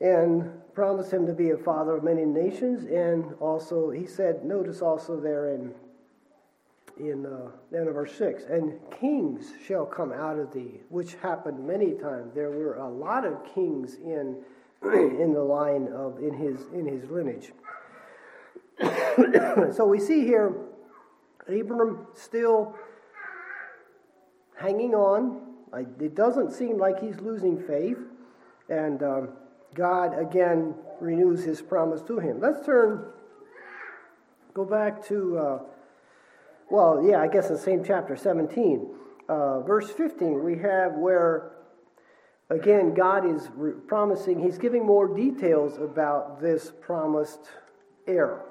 and 0.00 0.50
promised 0.74 1.12
him 1.12 1.26
to 1.26 1.32
be 1.32 1.50
a 1.50 1.56
father 1.56 1.96
of 1.96 2.04
many 2.04 2.24
nations. 2.24 2.84
And 2.84 3.34
also, 3.40 3.90
he 3.90 4.06
said, 4.06 4.44
notice 4.44 4.82
also 4.82 5.20
there 5.20 5.50
in 5.54 5.72
in 7.00 7.26
uh, 7.26 7.76
end 7.76 7.88
of 7.88 7.94
verse 7.94 8.14
6 8.16 8.44
and 8.44 8.78
kings 9.00 9.52
shall 9.66 9.86
come 9.86 10.12
out 10.12 10.38
of 10.38 10.52
thee 10.52 10.80
which 10.88 11.14
happened 11.16 11.66
many 11.66 11.92
times 11.92 12.32
there 12.34 12.50
were 12.50 12.74
a 12.76 12.88
lot 12.88 13.24
of 13.24 13.38
kings 13.54 13.96
in 13.96 14.36
in 14.82 15.32
the 15.32 15.42
line 15.42 15.88
of 15.94 16.18
in 16.18 16.34
his 16.34 16.66
in 16.72 16.86
his 16.86 17.10
lineage 17.10 17.52
so 19.74 19.84
we 19.86 19.98
see 19.98 20.24
here 20.24 20.54
abram 21.48 22.06
still 22.14 22.74
hanging 24.60 24.94
on. 24.94 25.40
It 26.00 26.14
doesn't 26.14 26.52
seem 26.52 26.78
like 26.78 27.00
he's 27.00 27.18
losing 27.20 27.58
faith. 27.58 27.98
And 28.68 29.02
um, 29.02 29.28
God 29.74 30.18
again 30.18 30.74
renews 31.00 31.42
his 31.42 31.62
promise 31.62 32.02
to 32.02 32.18
him. 32.18 32.40
Let's 32.40 32.64
turn, 32.64 33.04
go 34.54 34.64
back 34.64 35.04
to, 35.06 35.38
uh, 35.38 35.58
well, 36.70 37.02
yeah, 37.04 37.20
I 37.20 37.26
guess 37.26 37.48
the 37.48 37.58
same 37.58 37.84
chapter, 37.84 38.16
17. 38.16 38.88
Uh, 39.28 39.60
verse 39.60 39.90
15, 39.90 40.42
we 40.42 40.56
have 40.58 40.94
where, 40.94 41.52
again, 42.48 42.94
God 42.94 43.24
is 43.26 43.48
re- 43.54 43.72
promising, 43.86 44.40
he's 44.40 44.58
giving 44.58 44.86
more 44.86 45.14
details 45.14 45.78
about 45.78 46.40
this 46.40 46.72
promised 46.80 47.40
heir. 48.06 48.42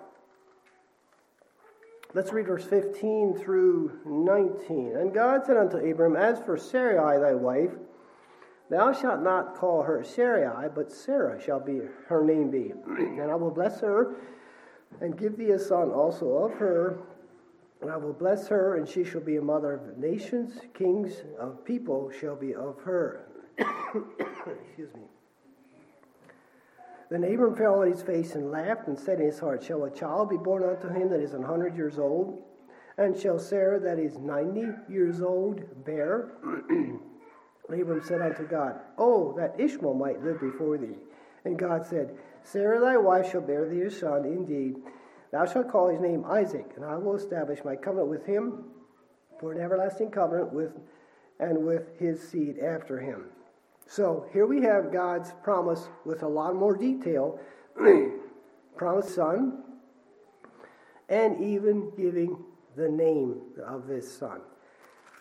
Let's 2.14 2.34
read 2.34 2.48
verse 2.48 2.66
15 2.66 3.36
through 3.36 4.00
19. 4.06 4.96
And 4.98 5.14
God 5.14 5.46
said 5.46 5.58
unto 5.58 5.78
Abram, 5.78 6.16
As 6.16 6.40
for 6.40 6.58
Sarai 6.58 7.20
thy 7.20 7.36
wife, 7.36 7.72
thou 8.70 8.92
shalt 8.94 9.22
not 9.22 9.56
call 9.56 9.84
her 9.84 10.04
Sarai, 10.04 10.70
but 10.74 10.92
Sarah 10.92 11.42
shall 11.42 11.60
be 11.60 11.82
her 12.08 12.24
name 12.24 12.50
be. 12.50 12.74
and 12.88 13.30
I 13.32 13.36
will 13.36 13.52
bless 13.52 13.80
her, 13.82 14.16
and 15.02 15.18
give 15.18 15.38
thee 15.38 15.52
a 15.52 15.60
son 15.60 15.92
also 15.92 16.30
of 16.30 16.54
her. 16.54 16.98
And 17.82 17.90
I 17.90 17.98
will 17.98 18.14
bless 18.14 18.48
her, 18.50 18.76
and 18.76 18.88
she 18.88 19.04
shall 19.04 19.22
be 19.22 19.38
a 19.38 19.42
mother 19.42 19.74
of 19.74 19.98
nations, 19.98 20.60
kings 20.74 21.24
of 21.40 21.64
people 21.64 22.12
shall 22.12 22.36
be 22.36 22.54
of 22.54 22.78
her. 22.82 23.28
Excuse 23.58 24.94
me. 24.94 25.04
Then 27.10 27.24
Abram 27.24 27.56
fell 27.56 27.82
on 27.82 27.92
his 27.92 28.04
face 28.04 28.36
and 28.36 28.52
laughed 28.52 28.88
and 28.88 29.00
said 29.00 29.20
in 29.20 29.26
his 29.26 29.40
heart, 29.40 29.64
Shall 29.64 29.86
a 29.86 29.92
child 29.92 30.30
be 30.30 30.38
born 30.38 30.64
unto 30.64 30.90
him 30.90 31.10
that 31.10 31.22
is 31.22 31.34
an 31.34 31.42
hundred 31.42 31.76
years 31.76 31.98
old? 31.98 32.44
And 32.98 33.18
shall 33.18 33.40
Sarah, 33.40 33.80
that 33.80 33.98
is 33.98 34.18
ninety 34.20 34.68
years 34.90 35.22
old, 35.22 35.62
bear? 35.86 36.32
Abram 37.70 38.04
said 38.04 38.22
unto 38.22 38.48
God, 38.48 38.80
Oh, 38.98 39.34
that 39.38 39.60
Ishmael 39.60 39.94
might 39.94 40.24
live 40.24 40.40
before 40.40 40.78
thee. 40.78 40.98
And 41.46 41.58
God 41.58 41.86
said, 41.86 42.16
Sarah 42.44 42.80
thy 42.80 42.98
wife 42.98 43.32
shall 43.32 43.42
bear 43.42 43.68
thee 43.68 43.82
a 43.82 43.92
son, 43.92 44.26
indeed. 44.26 44.76
Thou 45.32 45.46
shalt 45.46 45.70
call 45.70 45.90
his 45.90 46.00
name 46.00 46.26
Isaac, 46.26 46.72
and 46.76 46.84
I 46.84 46.98
will 46.98 47.16
establish 47.16 47.60
my 47.64 47.76
covenant 47.76 48.10
with 48.10 48.26
him 48.26 48.64
for 49.40 49.52
an 49.52 49.62
everlasting 49.62 50.12
covenant 50.12 50.52
with 50.52 50.72
and 51.40 51.66
with 51.66 51.98
his 51.98 52.22
seed 52.28 52.60
after 52.60 53.00
him. 53.00 53.26
So 53.88 54.28
here 54.34 54.46
we 54.46 54.62
have 54.64 54.92
God's 54.92 55.32
promise 55.44 55.88
with 56.06 56.24
a 56.24 56.28
lot 56.28 56.56
more 56.56 56.76
detail. 56.76 57.40
promised 58.80 59.14
son, 59.14 59.62
and 61.10 61.44
even 61.44 61.92
giving 61.98 62.38
the 62.78 62.88
name 62.88 63.42
of 63.68 63.88
this 63.88 64.10
son. 64.10 64.40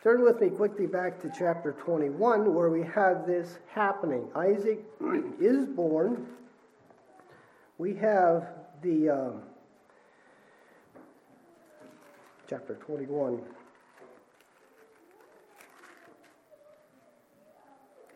Turn 0.02 0.22
with 0.22 0.40
me 0.40 0.48
quickly 0.48 0.86
back 0.86 1.20
to 1.22 1.32
chapter 1.36 1.72
21, 1.72 2.54
where 2.54 2.70
we 2.70 2.84
have 2.84 3.26
this 3.26 3.58
happening. 3.68 4.28
Isaac 4.36 4.78
is 5.40 5.66
born. 5.66 6.24
We 7.78 7.94
have 7.96 8.46
the 8.80 9.10
um, 9.10 9.42
chapter 12.48 12.74
21. 12.74 13.42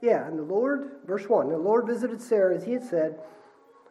Yeah, 0.00 0.26
and 0.26 0.38
the 0.38 0.42
Lord, 0.42 0.90
verse 1.06 1.28
1 1.28 1.50
the 1.50 1.58
Lord 1.58 1.86
visited 1.86 2.20
Sarah 2.20 2.56
as 2.56 2.64
he 2.64 2.72
had 2.72 2.82
said, 2.82 3.20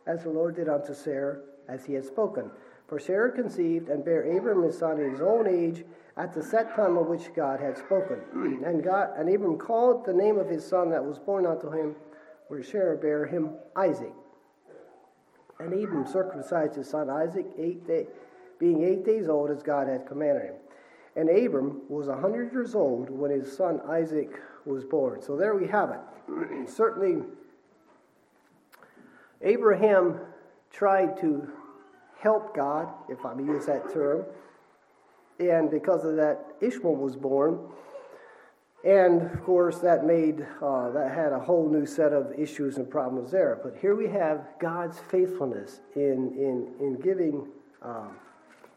as 0.07 0.23
the 0.23 0.29
Lord 0.29 0.55
did 0.55 0.67
unto 0.67 0.93
Sarah, 0.93 1.39
as 1.69 1.85
he 1.85 1.93
had 1.93 2.05
spoken. 2.05 2.49
For 2.87 2.99
Sarah 2.99 3.31
conceived 3.31 3.89
and 3.89 4.03
bare 4.03 4.23
Abram 4.35 4.63
his 4.63 4.77
son 4.77 4.99
in 4.99 5.11
his 5.11 5.21
own 5.21 5.47
age 5.47 5.85
at 6.17 6.33
the 6.33 6.43
set 6.43 6.75
time 6.75 6.97
of 6.97 7.07
which 7.07 7.33
God 7.35 7.59
had 7.59 7.77
spoken. 7.77 8.19
and 8.65 8.83
God 8.83 9.11
and 9.17 9.33
Abram 9.33 9.57
called 9.57 10.05
the 10.05 10.13
name 10.13 10.37
of 10.39 10.49
his 10.49 10.65
son 10.65 10.89
that 10.89 11.05
was 11.05 11.19
born 11.19 11.45
unto 11.45 11.71
him, 11.71 11.95
where 12.47 12.63
Sarah 12.63 12.97
bare 12.97 13.27
him 13.27 13.51
Isaac. 13.75 14.13
And 15.59 15.71
Abram 15.71 16.07
circumcised 16.07 16.75
his 16.75 16.89
son 16.89 17.09
Isaac, 17.09 17.45
eight 17.57 17.85
day, 17.87 18.07
being 18.61 18.83
eight 18.83 19.03
days 19.03 19.27
old, 19.27 19.49
as 19.49 19.61
God 19.61 19.89
had 19.89 20.05
commanded 20.05 20.43
him. 20.43 20.55
And 21.17 21.29
Abram 21.29 21.81
was 21.89 22.07
a 22.07 22.15
hundred 22.15 22.53
years 22.53 22.75
old 22.75 23.09
when 23.09 23.31
his 23.31 23.51
son 23.51 23.81
Isaac 23.89 24.39
was 24.65 24.85
born. 24.85 25.21
So 25.21 25.35
there 25.35 25.55
we 25.55 25.67
have 25.67 25.89
it. 25.89 26.69
Certainly, 26.69 27.23
Abraham 29.41 30.19
tried 30.71 31.19
to 31.19 31.51
help 32.19 32.55
God, 32.55 32.87
if 33.09 33.25
I 33.25 33.33
may 33.33 33.43
use 33.43 33.65
that 33.65 33.91
term, 33.91 34.23
and 35.39 35.71
because 35.71 36.05
of 36.05 36.15
that, 36.17 36.53
Ishmael 36.61 36.95
was 36.95 37.15
born. 37.15 37.59
And 38.83 39.23
of 39.23 39.43
course, 39.43 39.79
that 39.79 40.05
made 40.05 40.45
uh, 40.61 40.89
that 40.91 41.11
had 41.13 41.33
a 41.33 41.39
whole 41.39 41.69
new 41.69 41.85
set 41.85 42.13
of 42.13 42.31
issues 42.37 42.77
and 42.77 42.89
problems 42.89 43.31
there. 43.31 43.59
But 43.63 43.75
here 43.79 43.95
we 43.95 44.07
have 44.09 44.47
God's 44.59 44.99
faithfulness 44.99 45.81
in 45.95 46.33
in 46.35 46.73
in 46.79 46.99
giving, 46.99 47.47
um, 47.83 48.15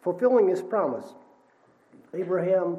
fulfilling 0.05 0.49
His 0.49 0.63
promise. 0.63 1.15
Abraham 2.15 2.79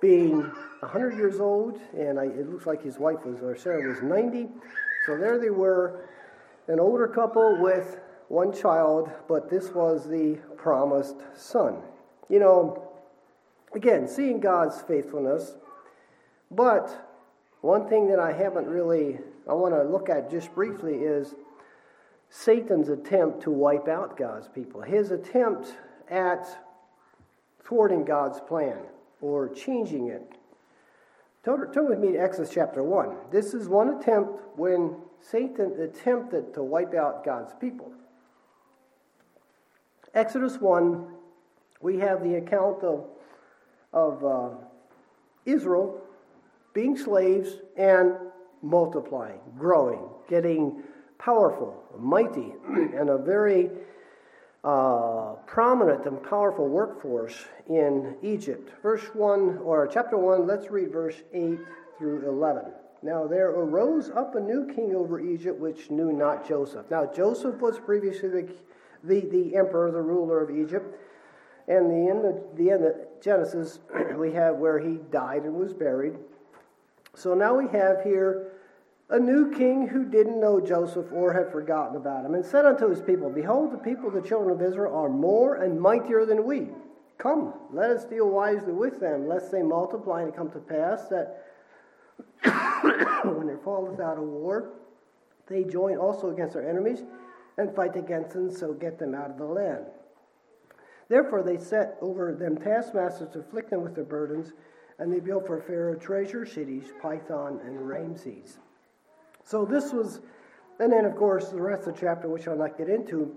being 0.00 0.40
100 0.80 1.16
years 1.16 1.40
old, 1.40 1.80
and 1.96 2.18
I, 2.18 2.24
it 2.24 2.48
looks 2.48 2.66
like 2.66 2.82
his 2.82 2.98
wife 2.98 3.24
was, 3.24 3.42
or 3.42 3.56
Sarah 3.56 3.86
was 3.86 4.00
90. 4.02 4.48
So 5.06 5.16
there 5.16 5.38
they 5.38 5.50
were, 5.50 6.04
an 6.68 6.80
older 6.80 7.06
couple 7.08 7.60
with 7.60 8.00
one 8.28 8.52
child, 8.52 9.10
but 9.28 9.50
this 9.50 9.70
was 9.70 10.08
the 10.08 10.38
promised 10.56 11.16
son. 11.36 11.82
You 12.28 12.38
know, 12.38 12.88
again, 13.74 14.06
seeing 14.06 14.40
God's 14.40 14.80
faithfulness, 14.82 15.56
but 16.50 17.08
one 17.60 17.88
thing 17.88 18.08
that 18.08 18.18
I 18.18 18.32
haven't 18.32 18.66
really, 18.66 19.18
I 19.48 19.52
want 19.52 19.74
to 19.74 19.82
look 19.82 20.08
at 20.08 20.30
just 20.30 20.54
briefly 20.54 20.94
is 20.94 21.34
Satan's 22.30 22.88
attempt 22.88 23.42
to 23.42 23.50
wipe 23.50 23.88
out 23.88 24.16
God's 24.16 24.48
people, 24.48 24.80
his 24.80 25.10
attempt 25.10 25.74
at 26.10 26.46
thwarting 27.64 28.04
God's 28.04 28.40
plan 28.40 28.78
or 29.20 29.48
changing 29.48 30.08
it. 30.08 30.22
Turn, 31.44 31.88
with 31.88 31.98
me 31.98 32.12
to 32.12 32.18
Exodus 32.18 32.50
chapter 32.52 32.82
1. 32.82 33.16
This 33.30 33.54
is 33.54 33.68
one 33.68 33.88
attempt 34.00 34.32
when 34.56 34.96
Satan 35.20 35.80
attempted 35.80 36.52
to 36.54 36.62
wipe 36.62 36.94
out 36.94 37.24
God's 37.24 37.54
people. 37.60 37.92
Exodus 40.14 40.60
1, 40.60 41.06
we 41.80 41.98
have 41.98 42.22
the 42.22 42.34
account 42.34 42.82
of, 42.82 43.06
of 43.92 44.24
uh, 44.24 44.48
Israel 45.46 46.02
being 46.74 46.96
slaves 46.96 47.56
and 47.76 48.12
multiplying, 48.62 49.40
growing, 49.58 50.08
getting 50.28 50.82
powerful, 51.18 51.82
mighty, 51.98 52.52
and 52.68 53.08
a 53.08 53.18
very 53.18 53.70
uh, 54.62 55.32
prominent 55.46 56.04
and 56.06 56.22
powerful 56.22 56.68
workforce 56.68 57.46
in 57.68 58.16
Egypt. 58.22 58.70
Verse 58.82 59.04
1, 59.14 59.58
or 59.58 59.86
chapter 59.86 60.18
1, 60.18 60.46
let's 60.46 60.70
read 60.70 60.92
verse 60.92 61.16
8 61.32 61.58
through 61.98 62.28
11. 62.28 62.64
Now 63.02 63.26
there 63.26 63.48
arose 63.50 64.10
up 64.10 64.34
a 64.34 64.40
new 64.40 64.70
king 64.74 64.94
over 64.94 65.18
Egypt 65.18 65.58
which 65.58 65.90
knew 65.90 66.12
not 66.12 66.46
Joseph. 66.46 66.90
Now 66.90 67.06
Joseph 67.06 67.56
was 67.60 67.78
previously 67.78 68.28
the, 68.28 68.48
the, 69.04 69.20
the 69.20 69.56
emperor, 69.56 69.90
the 69.90 70.02
ruler 70.02 70.42
of 70.42 70.50
Egypt. 70.50 70.94
And 71.68 71.90
the 71.90 72.10
end 72.10 72.24
of, 72.26 72.56
the 72.56 72.70
end 72.70 72.84
of 72.84 72.94
Genesis, 73.22 73.78
we 74.16 74.32
have 74.32 74.56
where 74.56 74.78
he 74.78 74.98
died 75.10 75.44
and 75.44 75.54
was 75.54 75.72
buried. 75.72 76.14
So 77.14 77.34
now 77.34 77.56
we 77.56 77.68
have 77.68 78.02
here 78.02 78.52
a 79.10 79.18
new 79.18 79.50
king 79.56 79.88
who 79.88 80.04
didn't 80.04 80.40
know 80.40 80.60
Joseph 80.60 81.06
or 81.12 81.32
had 81.32 81.50
forgotten 81.50 81.96
about 81.96 82.24
him, 82.24 82.34
and 82.34 82.44
said 82.44 82.64
unto 82.64 82.88
his 82.88 83.02
people, 83.02 83.28
Behold, 83.28 83.72
the 83.72 83.78
people 83.78 84.06
of 84.06 84.14
the 84.14 84.22
children 84.22 84.50
of 84.52 84.62
Israel 84.62 84.96
are 84.96 85.08
more 85.08 85.56
and 85.56 85.80
mightier 85.80 86.24
than 86.24 86.44
we. 86.44 86.68
Come, 87.18 87.52
let 87.72 87.90
us 87.90 88.04
deal 88.04 88.28
wisely 88.30 88.72
with 88.72 89.00
them, 89.00 89.28
lest 89.28 89.50
they 89.50 89.62
multiply 89.62 90.22
and 90.22 90.34
come 90.34 90.50
to 90.52 90.58
pass 90.58 91.08
that 91.08 91.44
when 93.24 93.46
there 93.46 93.58
falleth 93.58 94.00
out 94.00 94.16
a 94.16 94.22
war, 94.22 94.70
they 95.48 95.64
join 95.64 95.96
also 95.96 96.30
against 96.30 96.54
their 96.54 96.68
enemies 96.68 97.02
and 97.58 97.74
fight 97.74 97.96
against 97.96 98.32
them, 98.32 98.50
so 98.50 98.72
get 98.72 98.98
them 98.98 99.14
out 99.14 99.30
of 99.30 99.38
the 99.38 99.44
land. 99.44 99.86
Therefore 101.08 101.42
they 101.42 101.58
set 101.58 101.98
over 102.00 102.32
them 102.32 102.56
taskmasters 102.56 103.28
to 103.32 103.40
afflict 103.40 103.70
them 103.70 103.82
with 103.82 103.96
their 103.96 104.04
burdens, 104.04 104.52
and 104.98 105.12
they 105.12 105.18
built 105.18 105.46
for 105.46 105.60
Pharaoh 105.60 105.96
treasure 105.96 106.46
cities, 106.46 106.92
Pithom 107.02 107.60
and 107.66 107.88
Ramses. 107.88 108.58
So 109.50 109.64
this 109.64 109.92
was, 109.92 110.20
and 110.78 110.92
then 110.92 111.04
of 111.04 111.16
course 111.16 111.48
the 111.48 111.60
rest 111.60 111.88
of 111.88 111.94
the 111.96 112.00
chapter, 112.00 112.28
which 112.28 112.46
I'll 112.46 112.56
not 112.56 112.78
get 112.78 112.88
into, 112.88 113.34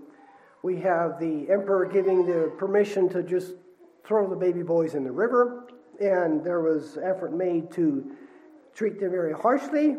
we 0.62 0.80
have 0.80 1.18
the 1.18 1.50
emperor 1.50 1.86
giving 1.86 2.24
the 2.24 2.52
permission 2.56 3.08
to 3.08 3.22
just 3.24 3.54
throw 4.04 4.30
the 4.30 4.36
baby 4.36 4.62
boys 4.62 4.94
in 4.94 5.02
the 5.02 5.10
river, 5.10 5.64
and 6.00 6.44
there 6.44 6.60
was 6.60 6.98
effort 7.02 7.34
made 7.34 7.72
to 7.72 8.12
treat 8.76 9.00
them 9.00 9.10
very 9.10 9.32
harshly 9.32 9.96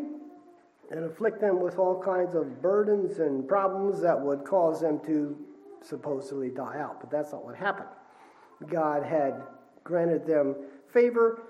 and 0.90 1.04
afflict 1.04 1.38
them 1.38 1.60
with 1.60 1.78
all 1.78 2.02
kinds 2.02 2.34
of 2.34 2.62
burdens 2.62 3.18
and 3.18 3.46
problems 3.46 4.00
that 4.00 4.18
would 4.18 4.42
cause 4.42 4.80
them 4.80 4.98
to 5.04 5.36
supposedly 5.82 6.48
die 6.48 6.78
out. 6.80 6.98
But 6.98 7.10
that's 7.10 7.32
not 7.32 7.44
what 7.44 7.56
happened. 7.56 7.90
God 8.66 9.02
had 9.02 9.42
granted 9.84 10.26
them 10.26 10.56
favor 10.88 11.42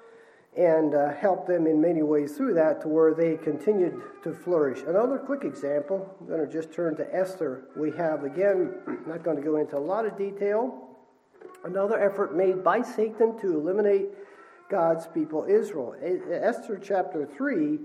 and 0.57 0.95
uh, 0.95 1.15
helped 1.15 1.47
them 1.47 1.67
in 1.67 1.81
many 1.81 2.03
ways 2.03 2.37
through 2.37 2.55
that 2.55 2.81
to 2.81 2.89
where 2.89 3.13
they 3.13 3.37
continued 3.37 4.01
to 4.23 4.33
flourish. 4.33 4.81
Another 4.87 5.19
quick 5.19 5.45
example, 5.45 6.17
I'm 6.21 6.27
going 6.27 6.45
to 6.45 6.51
just 6.51 6.73
turn 6.73 6.97
to 6.97 7.15
Esther. 7.15 7.65
We 7.77 7.91
have, 7.93 8.25
again, 8.25 8.75
not 9.07 9.23
going 9.23 9.37
to 9.37 9.43
go 9.43 9.57
into 9.57 9.77
a 9.77 9.79
lot 9.79 10.07
of 10.07 10.17
detail, 10.17 10.89
another 11.65 11.99
effort 11.99 12.35
made 12.35 12.65
by 12.65 12.81
Satan 12.81 13.39
to 13.41 13.55
eliminate 13.55 14.07
God's 14.71 15.07
people, 15.07 15.45
Israel. 15.45 15.95
Esther 16.03 16.81
chapter 16.83 17.27
3, 17.27 17.79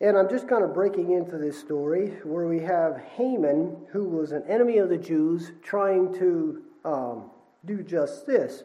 and 0.00 0.16
I'm 0.16 0.30
just 0.30 0.48
kind 0.48 0.64
of 0.64 0.72
breaking 0.72 1.12
into 1.12 1.36
this 1.36 1.60
story 1.60 2.16
where 2.24 2.46
we 2.46 2.60
have 2.60 3.02
Haman, 3.16 3.76
who 3.92 4.08
was 4.08 4.32
an 4.32 4.44
enemy 4.48 4.78
of 4.78 4.88
the 4.88 4.96
Jews, 4.96 5.52
trying 5.62 6.14
to 6.14 6.62
um, 6.86 7.30
do 7.66 7.82
just 7.82 8.26
this. 8.26 8.64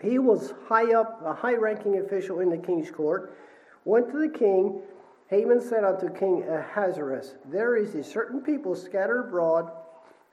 He 0.00 0.18
was 0.18 0.54
high 0.66 0.94
up, 0.94 1.20
a 1.24 1.34
high 1.34 1.54
ranking 1.54 1.98
official 1.98 2.40
in 2.40 2.50
the 2.50 2.58
king's 2.58 2.90
court, 2.90 3.36
went 3.84 4.10
to 4.10 4.18
the 4.18 4.28
king. 4.28 4.80
Haman 5.28 5.60
said 5.60 5.84
unto 5.84 6.08
King 6.10 6.44
Ahasuerus, 6.48 7.34
There 7.50 7.76
is 7.76 7.94
a 7.94 8.04
certain 8.04 8.40
people 8.40 8.74
scattered 8.74 9.28
abroad 9.28 9.70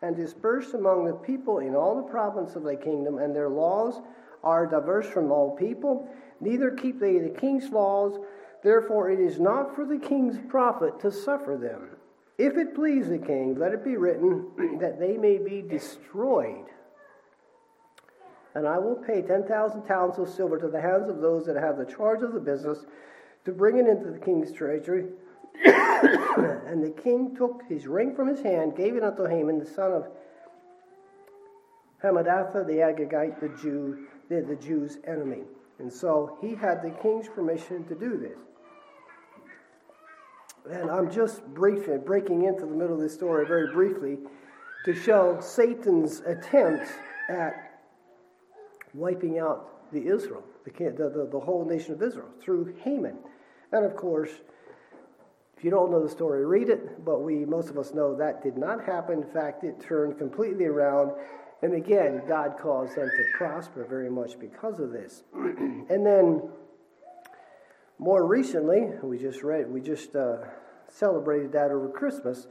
and 0.02 0.16
dispersed 0.16 0.74
among 0.74 1.06
the 1.06 1.14
people 1.14 1.60
in 1.60 1.76
all 1.76 1.96
the 1.96 2.10
province 2.10 2.56
of 2.56 2.64
thy 2.64 2.76
kingdom, 2.76 3.18
and 3.18 3.36
their 3.36 3.50
laws 3.50 4.02
are 4.44 4.68
diverse 4.68 5.08
from 5.08 5.32
all 5.32 5.56
people. 5.56 6.08
Neither 6.40 6.72
keep 6.72 7.00
they 7.00 7.18
the 7.18 7.30
king's 7.30 7.70
laws, 7.72 8.20
therefore 8.64 9.10
it 9.10 9.20
is 9.20 9.40
not 9.40 9.76
for 9.76 9.86
the 9.86 9.98
king's 9.98 10.38
profit 10.48 11.00
to 11.00 11.12
suffer 11.12 11.58
them. 11.58 11.90
If 12.38 12.58
it 12.58 12.76
please 12.76 13.08
the 13.08 13.18
king, 13.18 13.56
let 13.58 13.72
it 13.72 13.84
be 13.84 13.98
written 13.98 14.78
that 14.80 15.00
they 15.00 15.18
may 15.18 15.38
be 15.38 15.62
destroyed 15.62 16.66
and 18.56 18.66
I 18.66 18.80
will 18.80 18.96
pay 18.96 19.22
10,000 19.22 19.84
talents 19.84 20.18
of 20.18 20.30
silver 20.30 20.58
to 20.58 20.70
the 20.70 20.82
hands 20.82 21.10
of 21.10 21.20
those 21.20 21.46
that 21.46 21.58
have 21.58 21.78
the 21.78 21.86
charge 21.86 22.24
of 22.24 22.34
the 22.34 22.40
business 22.40 22.86
to 23.44 23.52
bring 23.52 23.78
it 23.78 23.86
into 23.86 24.10
the 24.10 24.18
king's 24.18 24.52
treasury. 24.52 25.08
and 25.66 26.84
the 26.84 26.94
king 27.04 27.36
took 27.36 27.64
his 27.68 27.86
ring 27.86 28.16
from 28.16 28.28
his 28.28 28.42
hand, 28.42 28.76
gave 28.76 28.96
it 28.96 29.04
unto 29.04 29.26
Haman, 29.26 29.60
the 29.60 29.66
son 29.66 29.92
of 29.92 30.08
Hammedatha 32.02 32.66
the 32.66 32.74
Agagite, 32.74 33.40
the 33.40 33.50
Jew, 33.62 34.08
the, 34.30 34.42
the 34.42 34.56
Jews' 34.56 34.98
enemy. 35.06 35.44
And 35.80 35.92
so 35.92 36.38
he 36.42 36.56
had 36.56 36.82
the 36.82 36.92
king's 37.02 37.28
permission 37.28 37.84
to 37.86 37.96
do 37.96 38.18
this. 38.18 38.38
And 40.72 40.90
I'm 40.90 41.12
just 41.12 41.46
brief, 41.54 41.88
breaking 42.06 42.44
into 42.44 42.62
the 42.62 42.74
middle 42.74 42.96
of 42.96 43.02
this 43.02 43.14
story 43.14 43.46
very 43.46 43.72
briefly 43.72 44.18
to 44.86 44.96
show 44.96 45.40
Satan's 45.42 46.22
attempt 46.22 46.88
at 47.30 47.65
wiping 48.96 49.40
out 49.40 49.92
the 49.92 50.08
Israel, 50.08 50.44
the, 50.64 50.72
the, 50.72 51.28
the 51.32 51.40
whole 51.40 51.66
nation 51.66 51.94
of 51.94 52.02
Israel, 52.02 52.30
through 52.42 52.76
Haman. 52.84 53.18
And 53.72 53.86
of 53.86 53.96
course, 53.96 54.32
if 55.58 55.64
you 55.64 55.72
don't 55.72 55.92
know 55.92 56.04
the 56.04 56.10
story, 56.10 56.46
read 56.46 56.70
it, 56.70 57.06
but 57.06 57.22
we, 57.22 57.46
most 57.46 57.70
of 57.70 57.78
us 57.78 57.94
know 57.94 58.16
that 58.16 58.44
did 58.44 58.58
not 58.58 58.84
happen. 58.84 59.24
In 59.24 59.32
fact, 59.32 59.64
it 59.64 59.80
turned 59.80 60.18
completely 60.18 60.66
around. 60.66 61.12
And 61.62 61.74
again, 61.74 62.24
God 62.28 62.56
caused 62.60 62.96
them 62.96 63.10
to 63.10 63.38
prosper 63.38 63.86
very 63.88 64.10
much 64.10 64.40
because 64.40 64.80
of 64.80 64.92
this. 64.92 65.24
and 65.34 66.06
then 66.06 66.50
more 67.98 68.26
recently, 68.26 68.90
we 69.02 69.18
just 69.18 69.44
read, 69.44 69.70
we 69.70 69.80
just 69.80 70.16
uh, 70.16 70.38
celebrated 70.90 71.54
that 71.54 71.72
over 71.72 71.88
Christmas 71.88 72.48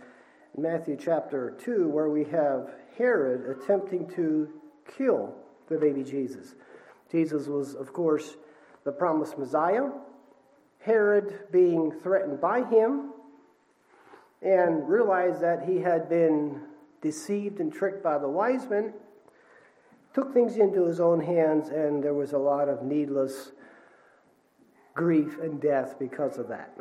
in 0.56 0.62
Matthew 0.62 0.96
chapter 0.98 1.54
2, 1.62 1.88
where 1.88 2.08
we 2.08 2.24
have 2.24 2.70
Herod 2.96 3.58
attempting 3.58 4.08
to 4.14 4.48
kill 4.96 5.34
the 5.68 5.76
baby 5.76 6.02
Jesus. 6.02 6.54
Jesus 7.10 7.46
was, 7.46 7.74
of 7.74 7.92
course, 7.92 8.36
the 8.84 8.92
promised 8.92 9.38
Messiah. 9.38 9.90
Herod 10.80 11.38
being 11.50 11.92
threatened 12.02 12.40
by 12.40 12.64
him 12.64 13.12
and 14.42 14.86
realized 14.88 15.40
that 15.40 15.64
he 15.66 15.78
had 15.78 16.08
been 16.08 16.60
deceived 17.00 17.60
and 17.60 17.72
tricked 17.72 18.02
by 18.02 18.18
the 18.18 18.28
wise 18.28 18.68
men, 18.68 18.92
took 20.12 20.34
things 20.34 20.56
into 20.56 20.84
his 20.84 21.00
own 21.00 21.20
hands, 21.20 21.68
and 21.68 22.02
there 22.02 22.14
was 22.14 22.32
a 22.32 22.38
lot 22.38 22.68
of 22.68 22.82
needless 22.82 23.52
grief 24.94 25.38
and 25.42 25.60
death 25.60 25.96
because 25.98 26.38
of 26.38 26.48
that. 26.48 26.76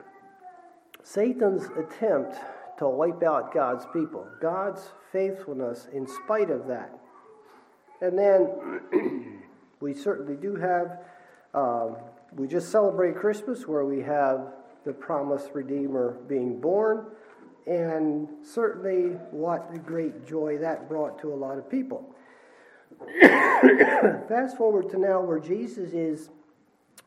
Satan's 1.03 1.65
attempt 1.77 2.37
to 2.77 2.87
wipe 2.87 3.23
out 3.23 3.53
God's 3.53 3.85
people, 3.93 4.27
God's 4.41 4.91
faithfulness 5.11 5.87
in 5.93 6.07
spite 6.07 6.49
of 6.49 6.67
that. 6.67 6.97
And 8.03 8.19
then 8.19 9.41
we 9.79 9.93
certainly 9.93 10.35
do 10.35 10.57
have, 10.57 10.99
um, 11.53 11.95
we 12.35 12.47
just 12.47 12.69
celebrate 12.69 13.15
Christmas 13.15 13.65
where 13.65 13.85
we 13.85 14.01
have 14.01 14.51
the 14.83 14.91
promised 14.91 15.51
Redeemer 15.53 16.17
being 16.27 16.59
born, 16.59 17.05
and 17.65 18.27
certainly 18.43 19.15
what 19.31 19.69
a 19.73 19.77
great 19.77 20.27
joy 20.27 20.57
that 20.57 20.89
brought 20.89 21.17
to 21.21 21.33
a 21.33 21.33
lot 21.33 21.57
of 21.57 21.69
people. 21.69 22.13
Fast 23.21 24.57
forward 24.57 24.89
to 24.89 24.97
now 24.97 25.21
where 25.21 25.39
Jesus 25.39 25.93
is 25.93 26.29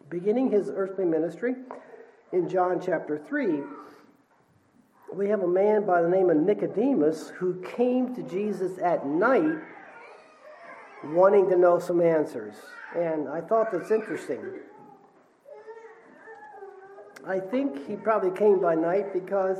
beginning 0.09 0.51
his 0.51 0.71
earthly 0.75 1.05
ministry 1.05 1.57
in 2.33 2.49
John 2.49 2.81
chapter 2.81 3.19
3 3.19 3.61
we 5.13 5.29
have 5.29 5.43
a 5.43 5.49
man 5.49 5.87
by 5.87 6.03
the 6.03 6.09
name 6.09 6.31
of 6.31 6.37
Nicodemus 6.37 7.31
who 7.37 7.63
came 7.63 8.15
to 8.15 8.23
Jesus 8.23 8.79
at 8.79 9.07
night 9.07 9.57
wanting 11.14 11.49
to 11.51 11.57
know 11.57 11.79
some 11.79 12.01
answers. 12.01 12.55
And 12.97 13.29
I 13.29 13.40
thought 13.40 13.73
that's 13.73 13.90
interesting. 13.90 14.40
I 17.27 17.40
think 17.40 17.87
he 17.87 17.97
probably 17.97 18.31
came 18.31 18.61
by 18.61 18.75
night 18.75 19.12
because 19.12 19.59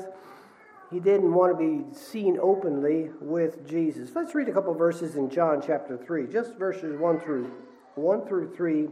he 0.91 1.01
didn't 1.01 1.35
want 1.35 1.53
to 1.53 1.59
be 1.59 1.85
seen 1.95 2.39
openly 2.41 3.11
with 3.21 3.69
Jesus. 3.69 4.11
Let's 4.15 4.35
read 4.35 4.49
a 4.49 4.53
couple 4.53 4.73
verses 4.75 5.17
in 5.17 5.29
John 5.29 5.61
chapter 5.65 5.97
3, 5.97 6.29
just 6.29 6.55
verses 6.57 6.99
1 6.99 7.21
through 7.21 7.51
1 7.97 8.27
through 8.27 8.55
3 8.55 8.89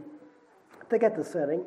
to 0.89 0.97
get 0.97 1.15
the 1.15 1.23
setting. 1.23 1.63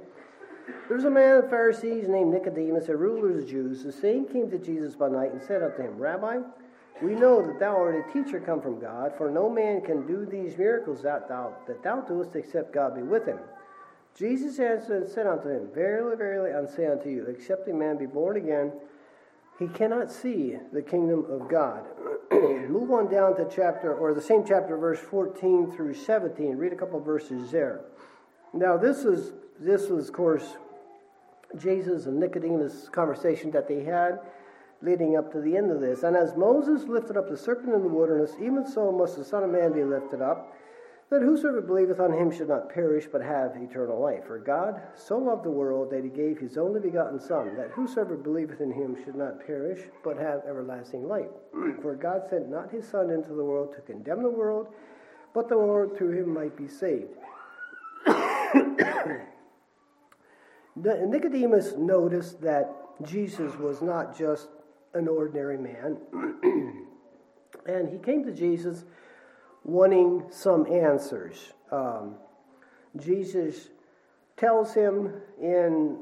There 0.86 0.96
was 0.96 1.06
a 1.06 1.10
man 1.10 1.36
of 1.36 1.44
the 1.44 1.48
Pharisees 1.48 2.08
named 2.08 2.32
Nicodemus, 2.32 2.88
a 2.88 2.96
ruler 2.96 3.30
of 3.30 3.36
the 3.36 3.44
Jews. 3.44 3.84
The 3.84 3.92
same 3.92 4.26
came 4.26 4.50
to 4.50 4.58
Jesus 4.58 4.94
by 4.94 5.08
night 5.08 5.32
and 5.32 5.40
said 5.40 5.62
unto 5.62 5.82
him, 5.82 5.96
Rabbi, 5.96 6.40
we 7.02 7.14
know 7.14 7.40
that 7.46 7.58
thou 7.58 7.76
art 7.76 8.04
a 8.08 8.12
teacher 8.12 8.40
come 8.40 8.60
from 8.60 8.80
God, 8.80 9.12
for 9.16 9.30
no 9.30 9.48
man 9.48 9.80
can 9.80 10.06
do 10.06 10.26
these 10.26 10.56
miracles 10.58 11.02
that 11.02 11.28
thou, 11.28 11.54
that 11.66 11.82
thou 11.82 12.00
doest 12.00 12.34
except 12.34 12.72
God 12.72 12.94
be 12.94 13.02
with 13.02 13.26
him. 13.26 13.38
Jesus 14.16 14.58
answered 14.58 15.02
and 15.02 15.10
said 15.10 15.26
unto 15.26 15.48
him, 15.48 15.68
Verily, 15.72 16.16
verily, 16.16 16.50
I 16.52 16.74
say 16.74 16.86
unto 16.86 17.08
you, 17.08 17.26
except 17.26 17.68
a 17.68 17.72
man 17.72 17.98
be 17.98 18.06
born 18.06 18.36
again, 18.36 18.72
he 19.58 19.68
cannot 19.68 20.10
see 20.10 20.56
the 20.72 20.82
kingdom 20.82 21.26
of 21.30 21.48
God. 21.48 21.84
Move 22.32 22.90
on 22.90 23.10
down 23.10 23.36
to 23.36 23.48
chapter, 23.54 23.94
or 23.94 24.14
the 24.14 24.22
same 24.22 24.44
chapter, 24.46 24.76
verse 24.76 25.00
14 25.00 25.72
through 25.72 25.94
17. 25.94 26.56
Read 26.56 26.72
a 26.72 26.76
couple 26.76 27.00
verses 27.00 27.50
there. 27.50 27.80
Now, 28.52 28.76
this 28.76 29.04
is 29.04 29.32
this 29.60 29.88
was, 29.88 30.08
of 30.08 30.14
course, 30.14 30.56
Jesus 31.56 32.06
and 32.06 32.20
Nicodemus' 32.20 32.88
conversation 32.88 33.50
that 33.50 33.66
they 33.66 33.82
had 33.82 34.20
leading 34.82 35.16
up 35.16 35.32
to 35.32 35.40
the 35.40 35.56
end 35.56 35.70
of 35.70 35.80
this. 35.80 36.02
And 36.02 36.16
as 36.16 36.36
Moses 36.36 36.88
lifted 36.88 37.16
up 37.16 37.28
the 37.28 37.36
serpent 37.36 37.74
in 37.74 37.82
the 37.82 37.88
wilderness, 37.88 38.32
even 38.40 38.66
so 38.66 38.92
must 38.92 39.16
the 39.16 39.24
Son 39.24 39.42
of 39.42 39.50
Man 39.50 39.72
be 39.72 39.84
lifted 39.84 40.22
up, 40.22 40.54
that 41.10 41.22
whosoever 41.22 41.62
believeth 41.62 42.00
on 42.00 42.12
him 42.12 42.30
should 42.30 42.48
not 42.48 42.68
perish, 42.68 43.06
but 43.10 43.22
have 43.22 43.56
eternal 43.56 43.98
life. 43.98 44.26
For 44.26 44.38
God 44.38 44.82
so 44.94 45.16
loved 45.16 45.42
the 45.42 45.50
world 45.50 45.90
that 45.90 46.04
he 46.04 46.10
gave 46.10 46.38
his 46.38 46.58
only 46.58 46.80
begotten 46.80 47.18
Son, 47.18 47.56
that 47.56 47.70
whosoever 47.70 48.14
believeth 48.14 48.60
in 48.60 48.70
him 48.70 48.94
should 49.04 49.14
not 49.14 49.44
perish, 49.44 49.80
but 50.04 50.18
have 50.18 50.42
everlasting 50.46 51.08
life. 51.08 51.30
For 51.82 51.94
God 51.94 52.28
sent 52.28 52.50
not 52.50 52.70
his 52.70 52.86
Son 52.86 53.08
into 53.08 53.32
the 53.32 53.44
world 53.44 53.74
to 53.74 53.80
condemn 53.80 54.22
the 54.22 54.28
world, 54.28 54.68
but 55.32 55.48
the 55.48 55.56
world 55.56 55.96
through 55.96 56.12
him 56.12 56.34
might 56.34 56.54
be 56.56 56.68
saved. 56.68 57.14
Nicodemus 60.76 61.74
noticed 61.76 62.42
that 62.42 62.70
Jesus 63.02 63.56
was 63.56 63.80
not 63.80 64.16
just 64.16 64.48
an 64.94 65.08
ordinary 65.08 65.58
man, 65.58 65.98
and 67.66 67.88
he 67.88 67.98
came 67.98 68.24
to 68.24 68.32
Jesus 68.32 68.84
wanting 69.64 70.24
some 70.30 70.66
answers. 70.66 71.52
Um, 71.70 72.14
Jesus 72.96 73.68
tells 74.36 74.72
him 74.72 75.12
in, 75.40 75.98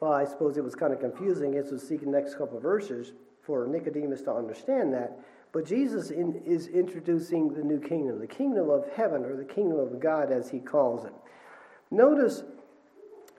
well, 0.00 0.12
I 0.12 0.24
suppose 0.24 0.56
it 0.56 0.64
was 0.64 0.74
kind 0.74 0.92
of 0.92 1.00
confusing 1.00 1.56
as 1.56 1.70
to 1.70 1.78
see 1.78 1.96
the 1.96 2.06
next 2.06 2.36
couple 2.36 2.56
of 2.56 2.62
verses 2.62 3.12
for 3.42 3.66
Nicodemus 3.66 4.22
to 4.22 4.32
understand 4.32 4.92
that. 4.94 5.18
But 5.52 5.66
Jesus 5.66 6.10
in, 6.10 6.40
is 6.46 6.68
introducing 6.68 7.52
the 7.52 7.62
new 7.62 7.80
kingdom, 7.80 8.20
the 8.20 8.26
kingdom 8.26 8.70
of 8.70 8.86
heaven, 8.94 9.24
or 9.24 9.36
the 9.36 9.44
kingdom 9.44 9.78
of 9.78 10.00
God, 10.00 10.30
as 10.30 10.48
he 10.50 10.60
calls 10.60 11.04
it. 11.04 11.12
Notice 11.90 12.42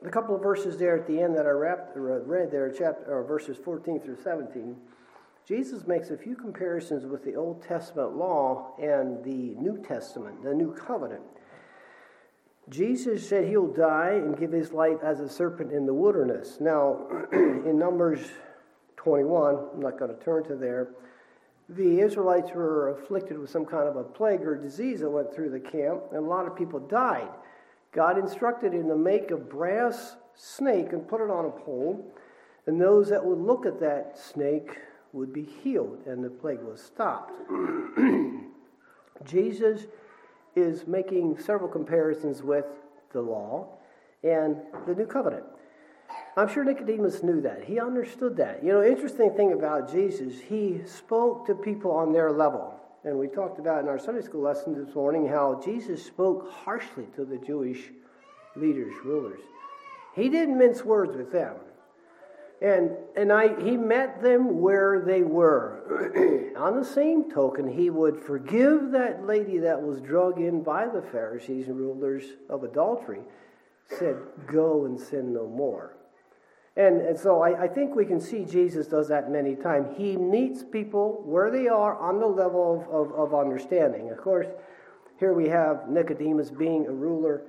a 0.06 0.10
couple 0.10 0.36
of 0.36 0.42
verses 0.42 0.78
there 0.78 0.98
at 0.98 1.08
the 1.08 1.20
end 1.20 1.36
that 1.36 1.46
I 1.46 1.50
uh, 1.50 1.54
read 1.56 2.52
there, 2.52 2.70
chapter, 2.70 3.24
verses 3.24 3.58
14 3.58 4.02
through 4.02 4.18
17, 4.22 4.76
Jesus 5.48 5.88
makes 5.88 6.10
a 6.10 6.18
few 6.18 6.36
comparisons 6.36 7.06
with 7.06 7.24
the 7.24 7.36
Old 7.36 7.64
Testament 7.64 8.16
law 8.16 8.76
and 8.82 9.24
the 9.24 9.56
New 9.60 9.84
Testament, 9.86 10.44
the 10.44 10.54
New 10.54 10.74
Covenant. 10.74 11.22
Jesus 12.70 13.28
said 13.28 13.48
he'll 13.48 13.74
die 13.74 14.12
and 14.14 14.38
give 14.38 14.52
his 14.52 14.72
life 14.72 14.98
as 15.04 15.20
a 15.20 15.28
serpent 15.28 15.74
in 15.74 15.86
the 15.86 15.94
wilderness. 15.94 16.58
Now, 16.62 17.08
in 17.34 17.78
Numbers 17.78 18.22
21, 18.96 19.58
I'm 19.74 19.82
not 19.82 20.00
going 20.00 20.16
to 20.18 20.24
turn 20.24 20.46
to 20.46 20.56
there, 20.56 20.90
the 21.70 22.00
Israelites 22.00 22.52
were 22.54 22.90
afflicted 22.90 23.38
with 23.38 23.50
some 23.50 23.66
kind 23.66 23.88
of 23.88 23.96
a 23.96 24.04
plague 24.04 24.42
or 24.42 24.56
disease 24.56 25.00
that 25.00 25.10
went 25.10 25.34
through 25.34 25.50
the 25.50 25.60
camp, 25.60 26.04
and 26.12 26.20
a 26.20 26.28
lot 26.28 26.46
of 26.46 26.56
people 26.56 26.80
died. 26.80 27.30
God 27.94 28.18
instructed 28.18 28.74
him 28.74 28.88
to 28.88 28.96
make 28.96 29.32
a 29.32 29.38
brass 29.38 30.16
snake 30.36 30.94
and 30.94 31.08
put 31.08 31.22
it 31.22 31.30
on 31.30 31.46
a 31.46 31.52
pole, 31.52 32.14
and 32.66 32.82
those 32.82 33.10
that 33.10 33.24
would 33.24 33.40
look 33.40 33.66
at 33.66 33.80
that 33.80 34.18
snake 34.18 34.80
would 35.12 35.32
be 35.32 35.44
healed, 35.44 36.00
and 36.08 36.24
the 36.24 36.30
plague 36.30 36.62
was 36.62 36.82
stopped. 36.82 37.32
Jesus 39.26 39.86
is 40.56 40.88
making 40.88 41.40
several 41.40 41.70
comparisons 41.70 42.42
with 42.42 42.66
the 43.12 43.22
law 43.22 43.68
and 44.24 44.58
the 44.88 44.96
new 44.96 45.06
covenant. 45.06 45.44
I'm 46.36 46.48
sure 46.48 46.64
Nicodemus 46.64 47.22
knew 47.22 47.42
that. 47.42 47.64
He 47.64 47.80
understood 47.80 48.38
that. 48.38 48.64
You 48.64 48.74
know, 48.74 48.84
interesting 48.84 49.32
thing 49.36 49.54
about 49.54 49.92
Jesus, 49.92 50.42
he 50.42 50.82
spoke 50.86 51.46
to 51.46 51.54
people 51.54 51.92
on 51.92 52.12
their 52.12 52.32
level. 52.32 52.80
And 53.06 53.20
we 53.20 53.28
talked 53.28 53.60
about 53.60 53.82
in 53.82 53.90
our 53.90 54.00
Sunday 54.00 54.22
school 54.22 54.42
lesson 54.42 54.74
this 54.74 54.96
morning 54.96 55.28
how 55.28 55.62
Jesus 55.64 56.06
spoke 56.06 56.50
harshly 56.50 57.06
to 57.16 57.26
the 57.26 57.38
Jewish 57.38 57.92
leaders, 58.56 58.94
rulers. 59.04 59.42
He 60.16 60.30
didn't 60.30 60.58
mince 60.58 60.86
words 60.86 61.18
with 61.18 61.32
them. 61.32 61.56
And, 62.62 62.92
and 63.18 63.34
I, 63.34 63.62
he 63.62 63.76
met 63.76 64.22
them 64.22 64.62
where 64.62 65.04
they 65.06 65.22
were. 65.22 66.54
On 66.58 66.80
the 66.80 66.86
same 66.86 67.30
token, 67.30 67.68
he 67.68 67.90
would 67.90 68.18
forgive 68.22 68.92
that 68.92 69.26
lady 69.26 69.58
that 69.58 69.82
was 69.82 70.00
drug 70.00 70.40
in 70.40 70.64
by 70.64 70.88
the 70.88 71.02
Pharisees 71.02 71.68
and 71.68 71.76
rulers 71.76 72.24
of 72.50 72.64
adultery, 72.64 73.20
said, 74.00 74.16
Go 74.48 74.86
and 74.86 74.98
sin 74.98 75.34
no 75.34 75.46
more. 75.46 75.98
And, 76.76 77.02
and 77.02 77.18
so 77.18 77.42
I, 77.42 77.64
I 77.64 77.68
think 77.68 77.96
we 77.96 78.06
can 78.06 78.20
see 78.20 78.46
Jesus 78.46 78.88
does 78.88 79.08
that 79.10 79.30
many 79.30 79.56
times. 79.56 79.96
He 79.96 80.18
meets 80.18 80.64
people 80.64 81.22
where 81.24 81.52
they 81.52 81.68
are 81.68 81.98
on 82.00 82.20
the 82.20 82.26
level 82.26 82.88
of, 82.90 83.12
of, 83.12 83.34
of 83.34 83.40
understanding. 83.40 84.10
Of 84.10 84.18
course, 84.18 84.48
here 85.20 85.34
we 85.34 85.50
have 85.50 85.88
Nicodemus 85.88 86.50
being 86.50 86.88
a 86.88 86.92
ruler 86.92 87.44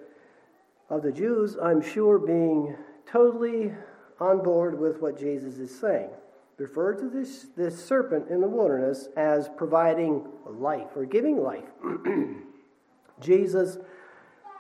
of 0.90 1.02
the 1.02 1.12
Jews, 1.12 1.56
I'm 1.60 1.80
sure 1.80 2.18
being 2.18 2.76
totally 3.10 3.72
on 4.20 4.42
board 4.42 4.78
with 4.78 5.00
what 5.00 5.18
Jesus 5.18 5.58
is 5.58 5.76
saying. 5.76 6.10
Refer 6.56 6.94
to 6.94 7.08
this, 7.08 7.46
this 7.56 7.84
serpent 7.84 8.28
in 8.28 8.40
the 8.40 8.46
wilderness 8.46 9.08
as 9.16 9.48
providing 9.56 10.26
life 10.46 10.88
or 10.94 11.04
giving 11.04 11.42
life. 11.42 11.64
Jesus 13.20 13.78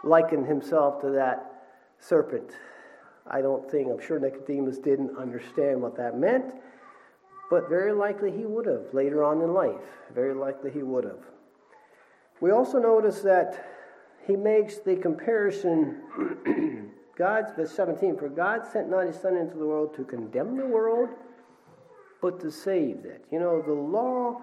likened 0.02 0.46
himself 0.46 1.00
to 1.02 1.10
that 1.10 1.66
serpent. 2.00 2.50
I 3.26 3.40
don't 3.40 3.70
think, 3.70 3.88
I'm 3.90 4.00
sure 4.00 4.18
Nicodemus 4.18 4.78
didn't 4.78 5.16
understand 5.16 5.80
what 5.80 5.96
that 5.96 6.18
meant, 6.18 6.54
but 7.50 7.68
very 7.68 7.92
likely 7.92 8.30
he 8.30 8.44
would 8.44 8.66
have 8.66 8.92
later 8.92 9.24
on 9.24 9.40
in 9.40 9.54
life. 9.54 9.80
Very 10.14 10.34
likely 10.34 10.70
he 10.70 10.82
would 10.82 11.04
have. 11.04 11.24
We 12.40 12.50
also 12.50 12.78
notice 12.78 13.20
that 13.22 13.66
he 14.26 14.36
makes 14.36 14.78
the 14.78 14.96
comparison, 14.96 16.92
God's, 17.16 17.52
verse 17.54 17.72
17, 17.72 18.16
for 18.16 18.28
God 18.28 18.66
sent 18.66 18.90
not 18.90 19.06
his 19.06 19.16
Son 19.16 19.36
into 19.36 19.56
the 19.56 19.66
world 19.66 19.94
to 19.96 20.04
condemn 20.04 20.56
the 20.56 20.66
world, 20.66 21.10
but 22.20 22.40
to 22.40 22.50
save 22.50 23.04
it. 23.04 23.24
You 23.30 23.38
know, 23.38 23.62
the 23.62 23.72
law 23.72 24.40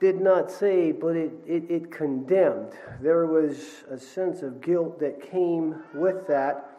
did 0.00 0.20
not 0.20 0.50
save, 0.50 1.00
but 1.00 1.16
it, 1.16 1.32
it, 1.46 1.70
it 1.70 1.90
condemned. 1.90 2.72
There 3.00 3.26
was 3.26 3.84
a 3.90 3.98
sense 3.98 4.42
of 4.42 4.60
guilt 4.60 5.00
that 5.00 5.22
came 5.22 5.82
with 5.94 6.26
that, 6.28 6.75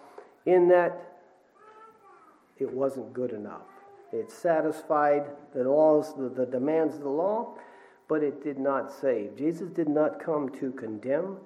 in 0.47 0.69
that 0.69 1.19
it 2.57 2.73
wasn't 2.73 3.13
good 3.13 3.31
enough. 3.31 3.67
It 4.11 4.31
satisfied 4.31 5.25
the 5.53 5.63
laws, 5.65 6.15
the, 6.15 6.29
the 6.29 6.45
demands 6.45 6.95
of 6.95 7.01
the 7.01 7.09
law, 7.09 7.55
but 8.07 8.23
it 8.23 8.41
did 8.41 8.57
not 8.57 8.91
save. 8.91 9.35
Jesus 9.35 9.69
did 9.69 9.89
not 9.89 10.23
come 10.23 10.49
to 10.59 10.71
condemn, 10.71 11.37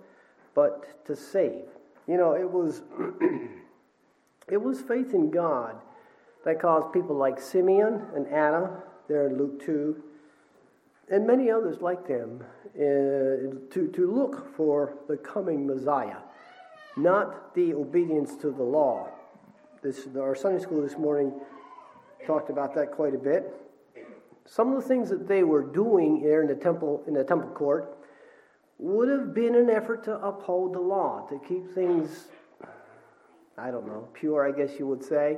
but 0.53 1.03
to 1.07 1.15
save. 1.15 1.65
You 2.07 2.17
know, 2.17 2.33
it 2.33 2.49
was 2.49 2.83
it 4.47 4.61
was 4.61 4.79
faith 4.81 5.13
in 5.13 5.31
God 5.31 5.75
that 6.45 6.61
caused 6.61 6.93
people 6.93 7.15
like 7.15 7.41
Simeon 7.41 8.03
and 8.15 8.27
Anna, 8.27 8.83
there 9.07 9.27
in 9.27 9.37
Luke 9.37 9.65
2, 9.65 9.95
and 11.09 11.25
many 11.25 11.49
others 11.49 11.81
like 11.81 12.07
them 12.07 12.43
uh, 12.75 12.79
to, 12.79 13.91
to 13.93 14.11
look 14.11 14.55
for 14.55 14.93
the 15.07 15.17
coming 15.17 15.65
Messiah, 15.65 16.17
not 16.97 17.55
the 17.55 17.73
obedience 17.73 18.35
to 18.37 18.51
the 18.51 18.63
law. 18.63 19.09
This, 19.81 20.07
our 20.19 20.35
Sunday 20.35 20.61
school 20.61 20.81
this 20.81 20.97
morning 20.97 21.33
talked 22.25 22.49
about 22.49 22.75
that 22.75 22.91
quite 22.91 23.15
a 23.15 23.17
bit. 23.17 23.53
Some 24.45 24.73
of 24.73 24.81
the 24.81 24.87
things 24.87 25.09
that 25.09 25.27
they 25.27 25.43
were 25.43 25.63
doing 25.63 26.19
here 26.19 26.41
in 26.41 26.47
the 26.47 26.55
temple 26.55 27.03
in 27.07 27.13
the 27.13 27.23
temple 27.23 27.49
court 27.49 27.97
would 28.77 29.09
have 29.09 29.33
been 29.33 29.55
an 29.55 29.69
effort 29.69 30.03
to 30.05 30.15
uphold 30.17 30.73
the 30.73 30.79
law, 30.79 31.25
to 31.29 31.39
keep 31.47 31.73
things, 31.73 32.27
I 33.57 33.69
don't 33.69 33.85
know, 33.85 34.09
pure, 34.13 34.47
I 34.47 34.51
guess 34.51 34.77
you 34.79 34.87
would 34.87 35.03
say, 35.03 35.37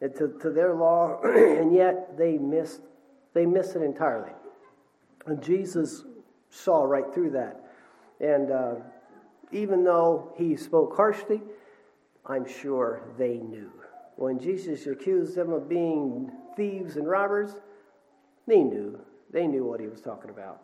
to, 0.00 0.38
to 0.42 0.50
their 0.50 0.74
law, 0.74 1.20
and 1.24 1.74
yet 1.74 2.16
they 2.18 2.36
missed 2.38 2.80
they 3.36 3.44
missed 3.44 3.76
it 3.76 3.82
entirely. 3.82 4.32
And 5.26 5.42
Jesus 5.42 6.04
saw 6.48 6.84
right 6.84 7.04
through 7.12 7.32
that. 7.32 7.60
And 8.18 8.50
uh, 8.50 8.74
even 9.52 9.84
though 9.84 10.32
he 10.36 10.56
spoke 10.56 10.96
harshly, 10.96 11.40
I'm 12.24 12.46
sure 12.46 13.02
they 13.18 13.38
knew. 13.38 13.70
When 14.16 14.38
Jesus 14.38 14.86
accused 14.86 15.34
them 15.34 15.52
of 15.52 15.68
being 15.68 16.30
thieves 16.56 16.96
and 16.96 17.06
robbers, 17.06 17.56
they 18.46 18.62
knew. 18.62 18.98
They 19.30 19.46
knew 19.46 19.64
what 19.64 19.80
he 19.80 19.86
was 19.86 20.00
talking 20.00 20.30
about. 20.30 20.62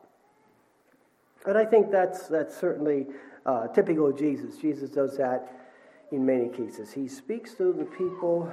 And 1.47 1.59
I 1.59 1.65
think 1.65 1.91
that's, 1.91 2.29
that's 2.29 2.57
certainly 2.57 3.07
uh, 3.45 3.69
typical 3.69 4.09
of 4.09 4.19
Jesus. 4.19 4.57
Jesus 4.57 4.91
does 4.91 5.17
that 5.19 5.71
in 6.13 6.25
many 6.25 6.49
cases. 6.49 6.93
He 6.93 7.09
speaks 7.09 7.55
to 7.55 7.73
the 7.73 7.85
people 7.85 8.53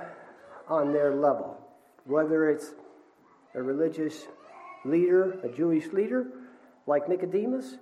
on 0.67 0.91
their 0.91 1.15
level, 1.15 1.57
whether 2.05 2.49
it's 2.49 2.73
a 3.53 3.61
religious 3.61 4.25
leader, 4.85 5.39
a 5.43 5.49
Jewish 5.49 5.87
leader, 5.93 6.27
like 6.87 7.07
Nicodemus, 7.07 7.77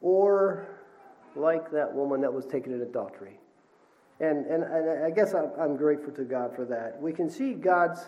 or 0.00 0.79
like 1.36 1.70
that 1.70 1.92
woman 1.94 2.20
that 2.20 2.32
was 2.32 2.46
taken 2.46 2.72
in 2.72 2.82
adultery. 2.82 3.38
And, 4.20 4.46
and, 4.46 4.62
and 4.62 5.04
I 5.04 5.10
guess 5.10 5.34
I'm, 5.34 5.50
I'm 5.58 5.76
grateful 5.76 6.12
to 6.14 6.24
God 6.24 6.54
for 6.54 6.64
that. 6.66 7.00
We 7.00 7.12
can 7.12 7.30
see 7.30 7.54
God's 7.54 8.00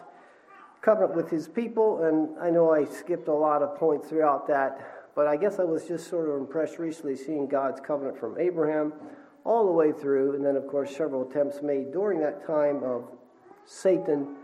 covenant 0.82 1.14
with 1.16 1.30
his 1.30 1.48
people, 1.48 2.04
and 2.04 2.38
I 2.38 2.50
know 2.50 2.72
I 2.72 2.84
skipped 2.84 3.28
a 3.28 3.34
lot 3.34 3.62
of 3.62 3.78
points 3.78 4.08
throughout 4.08 4.46
that, 4.48 5.10
but 5.14 5.26
I 5.26 5.36
guess 5.36 5.58
I 5.58 5.64
was 5.64 5.86
just 5.86 6.10
sort 6.10 6.28
of 6.28 6.36
impressed 6.36 6.78
recently 6.78 7.16
seeing 7.16 7.46
God's 7.46 7.80
covenant 7.80 8.18
from 8.18 8.38
Abraham 8.38 8.92
all 9.44 9.64
the 9.66 9.72
way 9.72 9.92
through, 9.92 10.34
and 10.34 10.44
then, 10.44 10.56
of 10.56 10.66
course, 10.66 10.94
several 10.94 11.28
attempts 11.28 11.62
made 11.62 11.92
during 11.92 12.20
that 12.20 12.46
time 12.46 12.82
of 12.82 13.04
Satan 13.64 14.36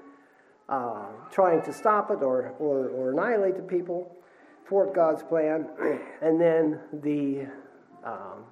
uh, 0.69 1.07
trying 1.31 1.63
to 1.63 1.73
stop 1.73 2.11
it 2.11 2.23
or, 2.23 2.55
or, 2.59 2.89
or 2.89 3.13
annihilate 3.13 3.57
the 3.57 3.63
people, 3.63 4.17
thwart 4.67 4.95
God's 4.95 5.23
plan, 5.23 5.67
and 6.23 6.41
then 6.41 6.81
the 6.93 7.47
um, 8.05 8.45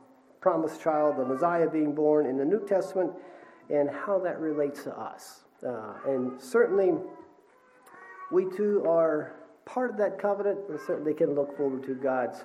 promised 0.47 0.81
child, 0.81 1.17
the 1.17 1.25
Messiah 1.25 1.69
being 1.69 1.93
born 1.93 2.25
in 2.25 2.37
the 2.37 2.45
New 2.45 2.65
Testament, 2.69 3.11
and 3.69 3.91
how 3.91 4.17
that 4.21 4.39
relates 4.39 4.85
to 4.85 4.97
us. 4.97 5.41
Uh, 5.67 5.95
and 6.07 6.41
certainly, 6.41 6.93
we 8.31 8.49
too 8.57 8.85
are 8.89 9.35
part 9.65 9.91
of 9.91 9.97
that 9.97 10.21
covenant 10.21 10.61
and 10.69 10.79
certainly 10.87 11.15
can 11.15 11.35
look 11.35 11.57
forward 11.57 11.83
to 11.83 11.97
God's 11.97 12.45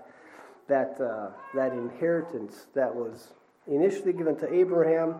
that 0.67 0.99
uh, 0.99 1.29
that 1.53 1.73
inheritance 1.73 2.65
that 2.73 2.91
was 2.95 3.33
initially 3.67 4.13
given 4.13 4.35
to 4.37 4.51
Abraham 4.51 5.17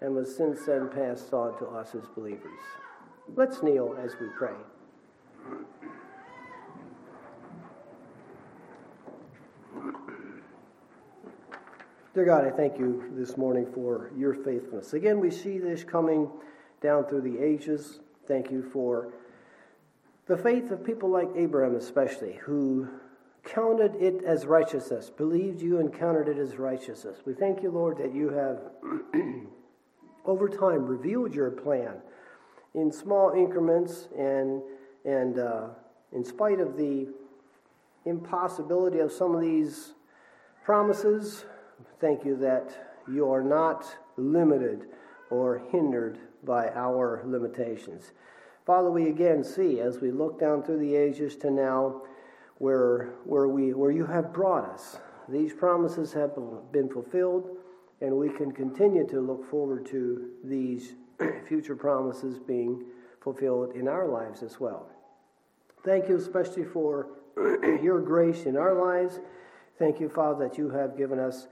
and 0.00 0.12
was 0.12 0.36
since 0.36 0.66
then 0.66 0.88
passed 0.88 1.32
on 1.32 1.56
to 1.60 1.66
us 1.66 1.94
as 1.94 2.02
believers. 2.16 2.58
Let's 3.36 3.62
kneel 3.62 3.96
as 4.02 4.16
we 4.20 4.26
pray. 4.36 4.56
Dear 12.16 12.24
God, 12.24 12.46
I 12.46 12.50
thank 12.50 12.78
you 12.78 13.12
this 13.14 13.36
morning 13.36 13.66
for 13.74 14.10
your 14.16 14.32
faithfulness. 14.32 14.94
Again, 14.94 15.20
we 15.20 15.30
see 15.30 15.58
this 15.58 15.84
coming 15.84 16.30
down 16.80 17.04
through 17.04 17.20
the 17.20 17.38
ages. 17.38 17.98
Thank 18.26 18.50
you 18.50 18.62
for 18.72 19.12
the 20.26 20.38
faith 20.38 20.70
of 20.70 20.82
people 20.82 21.10
like 21.10 21.28
Abraham, 21.36 21.74
especially, 21.74 22.38
who 22.42 22.88
counted 23.44 23.96
it 23.96 24.24
as 24.24 24.46
righteousness, 24.46 25.10
believed 25.10 25.60
you 25.60 25.78
and 25.78 25.92
counted 25.92 26.26
it 26.26 26.38
as 26.38 26.56
righteousness. 26.56 27.18
We 27.26 27.34
thank 27.34 27.62
you, 27.62 27.70
Lord, 27.70 27.98
that 27.98 28.14
you 28.14 28.30
have, 28.30 28.60
over 30.24 30.48
time, 30.48 30.86
revealed 30.86 31.34
your 31.34 31.50
plan 31.50 31.96
in 32.74 32.90
small 32.90 33.32
increments 33.32 34.08
and, 34.16 34.62
and 35.04 35.38
uh, 35.38 35.66
in 36.12 36.24
spite 36.24 36.60
of 36.60 36.78
the 36.78 37.08
impossibility 38.06 39.00
of 39.00 39.12
some 39.12 39.34
of 39.34 39.42
these 39.42 39.92
promises, 40.64 41.44
thank 42.00 42.24
you 42.24 42.36
that 42.36 43.02
you 43.08 43.30
are 43.30 43.42
not 43.42 43.86
limited 44.16 44.86
or 45.30 45.62
hindered 45.70 46.18
by 46.44 46.68
our 46.70 47.22
limitations. 47.24 48.12
Father, 48.64 48.90
we 48.90 49.08
again 49.08 49.44
see 49.44 49.80
as 49.80 50.00
we 50.00 50.10
look 50.10 50.40
down 50.40 50.62
through 50.62 50.78
the 50.78 50.94
ages 50.94 51.36
to 51.36 51.50
now 51.50 52.02
where, 52.58 53.14
where, 53.24 53.48
we, 53.48 53.74
where 53.74 53.90
you 53.90 54.06
have 54.06 54.32
brought 54.32 54.68
us. 54.68 54.98
These 55.28 55.52
promises 55.52 56.12
have 56.12 56.32
been 56.72 56.88
fulfilled, 56.88 57.58
and 58.00 58.16
we 58.16 58.28
can 58.28 58.52
continue 58.52 59.06
to 59.08 59.20
look 59.20 59.48
forward 59.50 59.86
to 59.86 60.30
these 60.44 60.94
future 61.48 61.76
promises 61.76 62.38
being 62.38 62.84
fulfilled 63.20 63.74
in 63.74 63.88
our 63.88 64.08
lives 64.08 64.42
as 64.42 64.60
well. 64.60 64.88
Thank 65.84 66.08
you 66.08 66.16
especially 66.16 66.64
for 66.64 67.08
your 67.82 68.00
grace 68.00 68.44
in 68.44 68.56
our 68.56 68.74
lives. 68.74 69.20
Thank 69.78 70.00
you, 70.00 70.08
Father, 70.08 70.48
that 70.48 70.58
you 70.58 70.70
have 70.70 70.96
given 70.96 71.18
us 71.18 71.48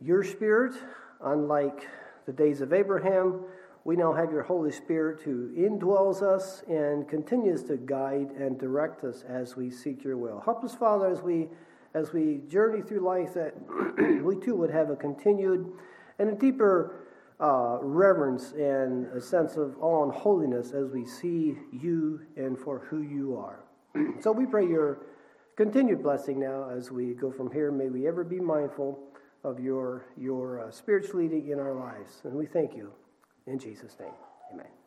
your 0.00 0.22
Spirit, 0.22 0.74
unlike 1.20 1.88
the 2.26 2.32
days 2.32 2.60
of 2.60 2.72
Abraham. 2.72 3.40
We 3.84 3.96
now 3.96 4.14
have 4.14 4.32
your 4.32 4.42
Holy 4.42 4.72
Spirit 4.72 5.20
who 5.22 5.50
indwells 5.56 6.22
us 6.22 6.62
and 6.68 7.06
continues 7.06 7.62
to 7.64 7.76
guide 7.76 8.30
and 8.30 8.58
direct 8.58 9.04
us 9.04 9.24
as 9.28 9.56
we 9.56 9.70
seek 9.70 10.02
your 10.02 10.16
will. 10.16 10.40
Help 10.40 10.64
us, 10.64 10.74
Father, 10.74 11.06
as 11.06 11.20
we 11.20 11.48
as 11.94 12.12
we 12.12 12.40
journey 12.48 12.82
through 12.82 13.00
life, 13.00 13.34
that 13.34 13.54
we 14.24 14.34
too 14.40 14.56
would 14.56 14.70
have 14.70 14.90
a 14.90 14.96
continued 14.96 15.72
and 16.18 16.28
a 16.28 16.34
deeper 16.34 17.06
uh, 17.38 17.78
reverence 17.80 18.52
and 18.52 19.06
a 19.16 19.20
sense 19.20 19.56
of 19.56 19.76
awe 19.80 20.02
and 20.02 20.12
holiness 20.12 20.72
as 20.72 20.90
we 20.90 21.04
see 21.04 21.56
you 21.72 22.20
and 22.36 22.58
for 22.58 22.80
who 22.90 23.02
you 23.02 23.36
are. 23.36 23.60
so 24.20 24.32
we 24.32 24.44
pray 24.44 24.66
your 24.66 24.98
continued 25.56 26.02
blessing 26.02 26.40
now 26.40 26.68
as 26.68 26.90
we 26.90 27.14
go 27.14 27.30
from 27.30 27.50
here. 27.52 27.70
May 27.70 27.90
we 27.90 28.08
ever 28.08 28.24
be 28.24 28.40
mindful 28.40 28.98
of 29.44 29.60
your, 29.60 30.06
your 30.16 30.66
uh, 30.66 30.70
spiritual 30.70 31.20
leading 31.20 31.48
in 31.48 31.60
our 31.60 31.74
lives. 31.74 32.22
And 32.24 32.34
we 32.34 32.46
thank 32.46 32.74
you. 32.74 32.92
In 33.46 33.58
Jesus' 33.58 33.96
name, 34.00 34.14
amen. 34.52 34.83